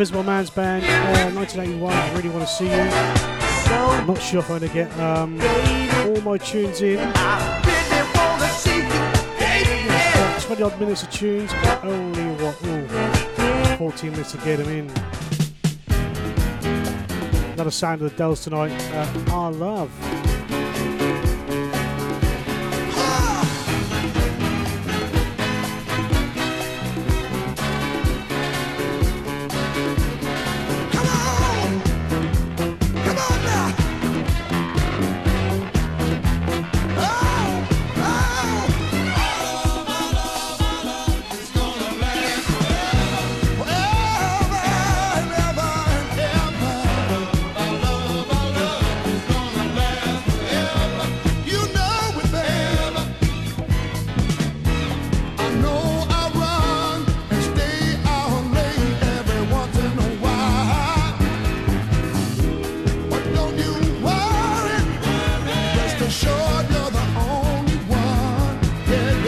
[0.00, 1.92] Invisible Man's Band, uh, 1981.
[1.92, 2.72] I really want to see you.
[2.72, 5.38] I'm not sure if I'm going to get um,
[6.06, 6.96] all my tunes in.
[6.98, 7.60] Uh,
[10.40, 12.56] 20 odd minutes of tunes, but only what?
[12.64, 14.90] Ooh, 14 minutes to get them in.
[17.52, 18.72] Another sound of the Dells tonight.
[18.94, 20.19] Uh, Our Love.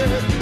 [0.05, 0.41] yeah.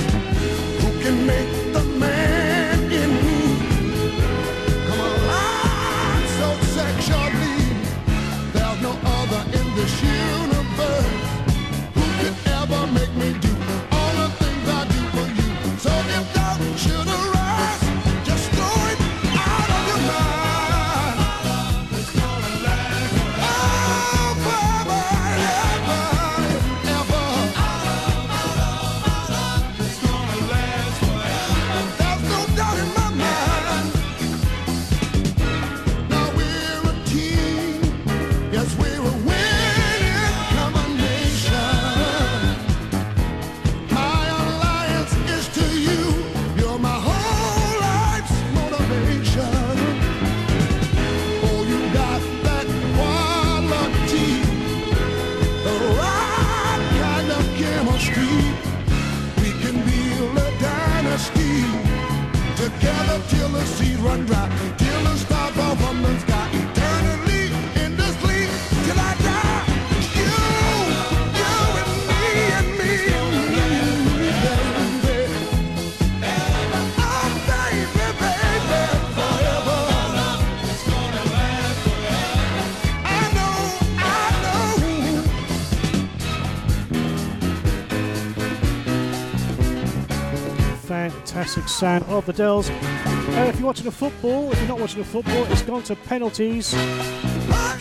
[91.50, 92.70] Fantastic sound of the Dells.
[92.70, 95.96] Uh, if you're watching the football, if you're not watching the football, it's gone to
[95.96, 96.74] penalties.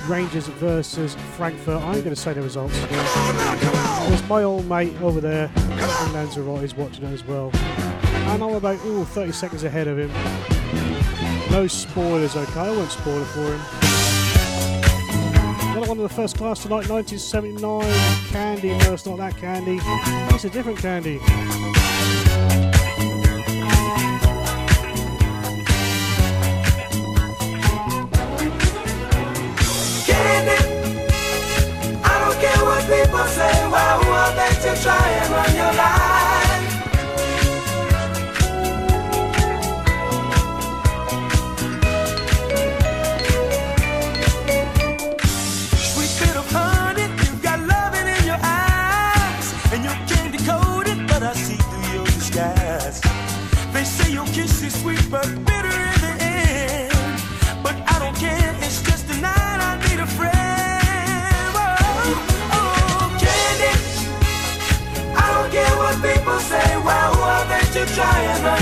[0.08, 1.80] Rangers versus Frankfurt.
[1.84, 2.74] I'm going to say the results.
[2.80, 7.52] There's my old mate over there in Lanzarote is watching it as well.
[7.54, 10.12] And I'm about ooh, 30 seconds ahead of him.
[11.52, 12.60] No spoilers, okay?
[12.60, 13.62] I won't spoil it for him.
[15.72, 17.84] Another one of the first class tonight, 1979.
[18.32, 18.70] Candy.
[18.70, 19.80] No, it's not that candy.
[20.34, 21.20] It's a different candy.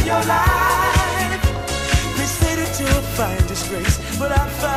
[0.08, 1.42] Your life?
[2.18, 4.77] They say that you're a fine disgrace, but I find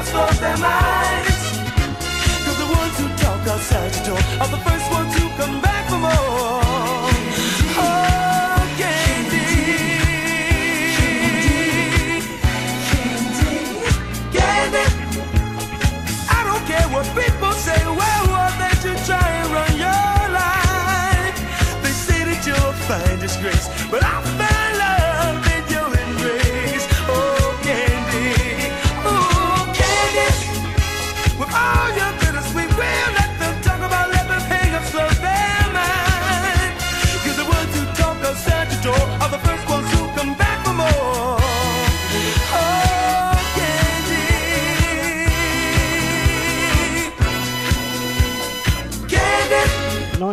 [0.00, 1.40] have sold their minds.
[2.44, 5.88] Cause the ones who talk outside the door are the first ones who come back
[5.90, 6.59] for more.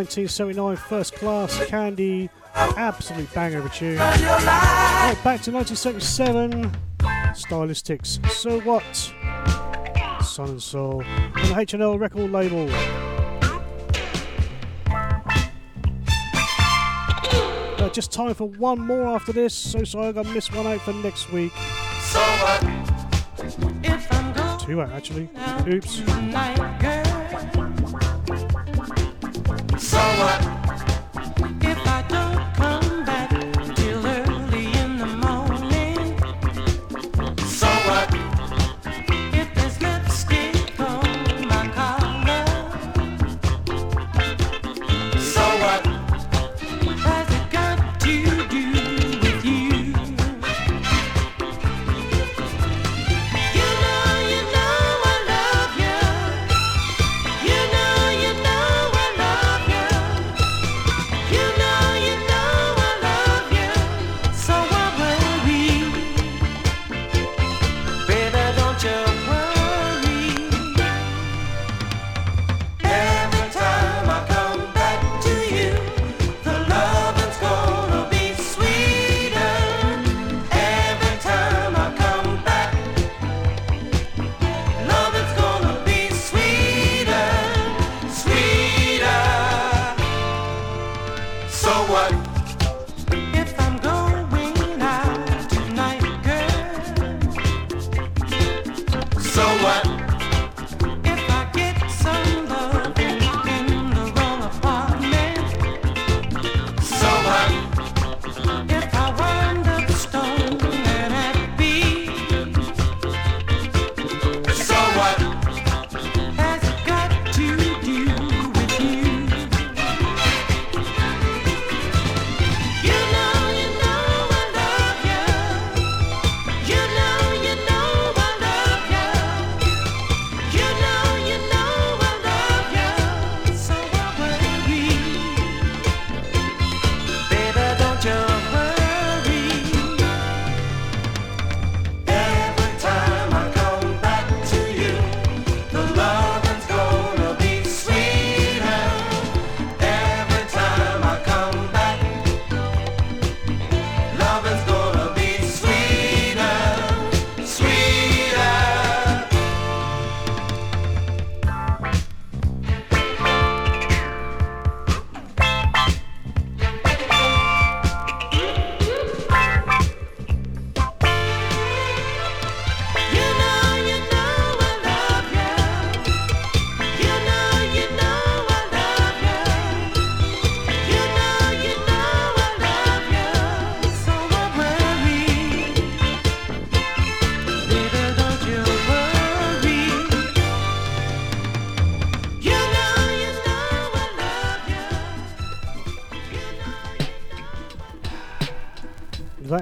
[0.08, 3.98] 1979 First Class Candy, absolute banger of a tune.
[3.98, 6.72] Right, back to 1977
[7.34, 8.86] Stylistics, So What?
[10.26, 12.70] Sun and Soul on H&L record label.
[17.76, 20.80] Uh, just time for one more after this, so sorry I got miss one out
[20.80, 21.52] for next week.
[22.00, 22.62] So what?
[24.62, 25.28] Two out actually.
[25.68, 26.02] Oops.
[30.18, 30.47] what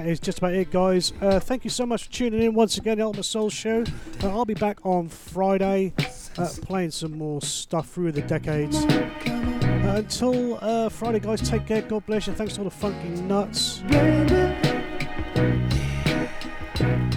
[0.06, 1.12] It's just about it, guys.
[1.20, 3.82] Uh, thank you so much for tuning in once again, Elmer Soul Show.
[4.22, 5.94] Uh, I'll be back on Friday
[6.38, 8.84] uh, playing some more stuff through the decades.
[8.84, 11.82] Uh, until uh, Friday, guys, take care.
[11.82, 12.34] God bless you.
[12.34, 13.82] Thanks to all the funky nuts.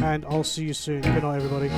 [0.01, 1.01] And I'll see you soon.
[1.01, 1.69] Good night, everybody.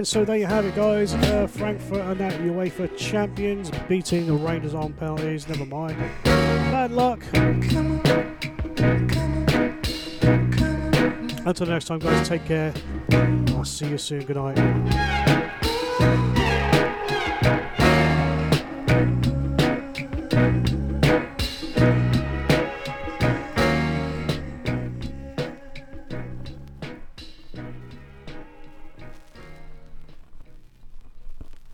[0.00, 1.12] And so there you have it, guys.
[1.12, 5.46] Uh, Frankfurt are now UEFA champions beating the Rangers on penalties.
[5.46, 5.94] Never mind.
[6.24, 7.20] Bad luck.
[7.34, 11.46] Come on, come on, come on.
[11.46, 12.72] Until next time, guys, take care.
[13.48, 14.24] I'll see you soon.
[14.24, 15.19] Good night.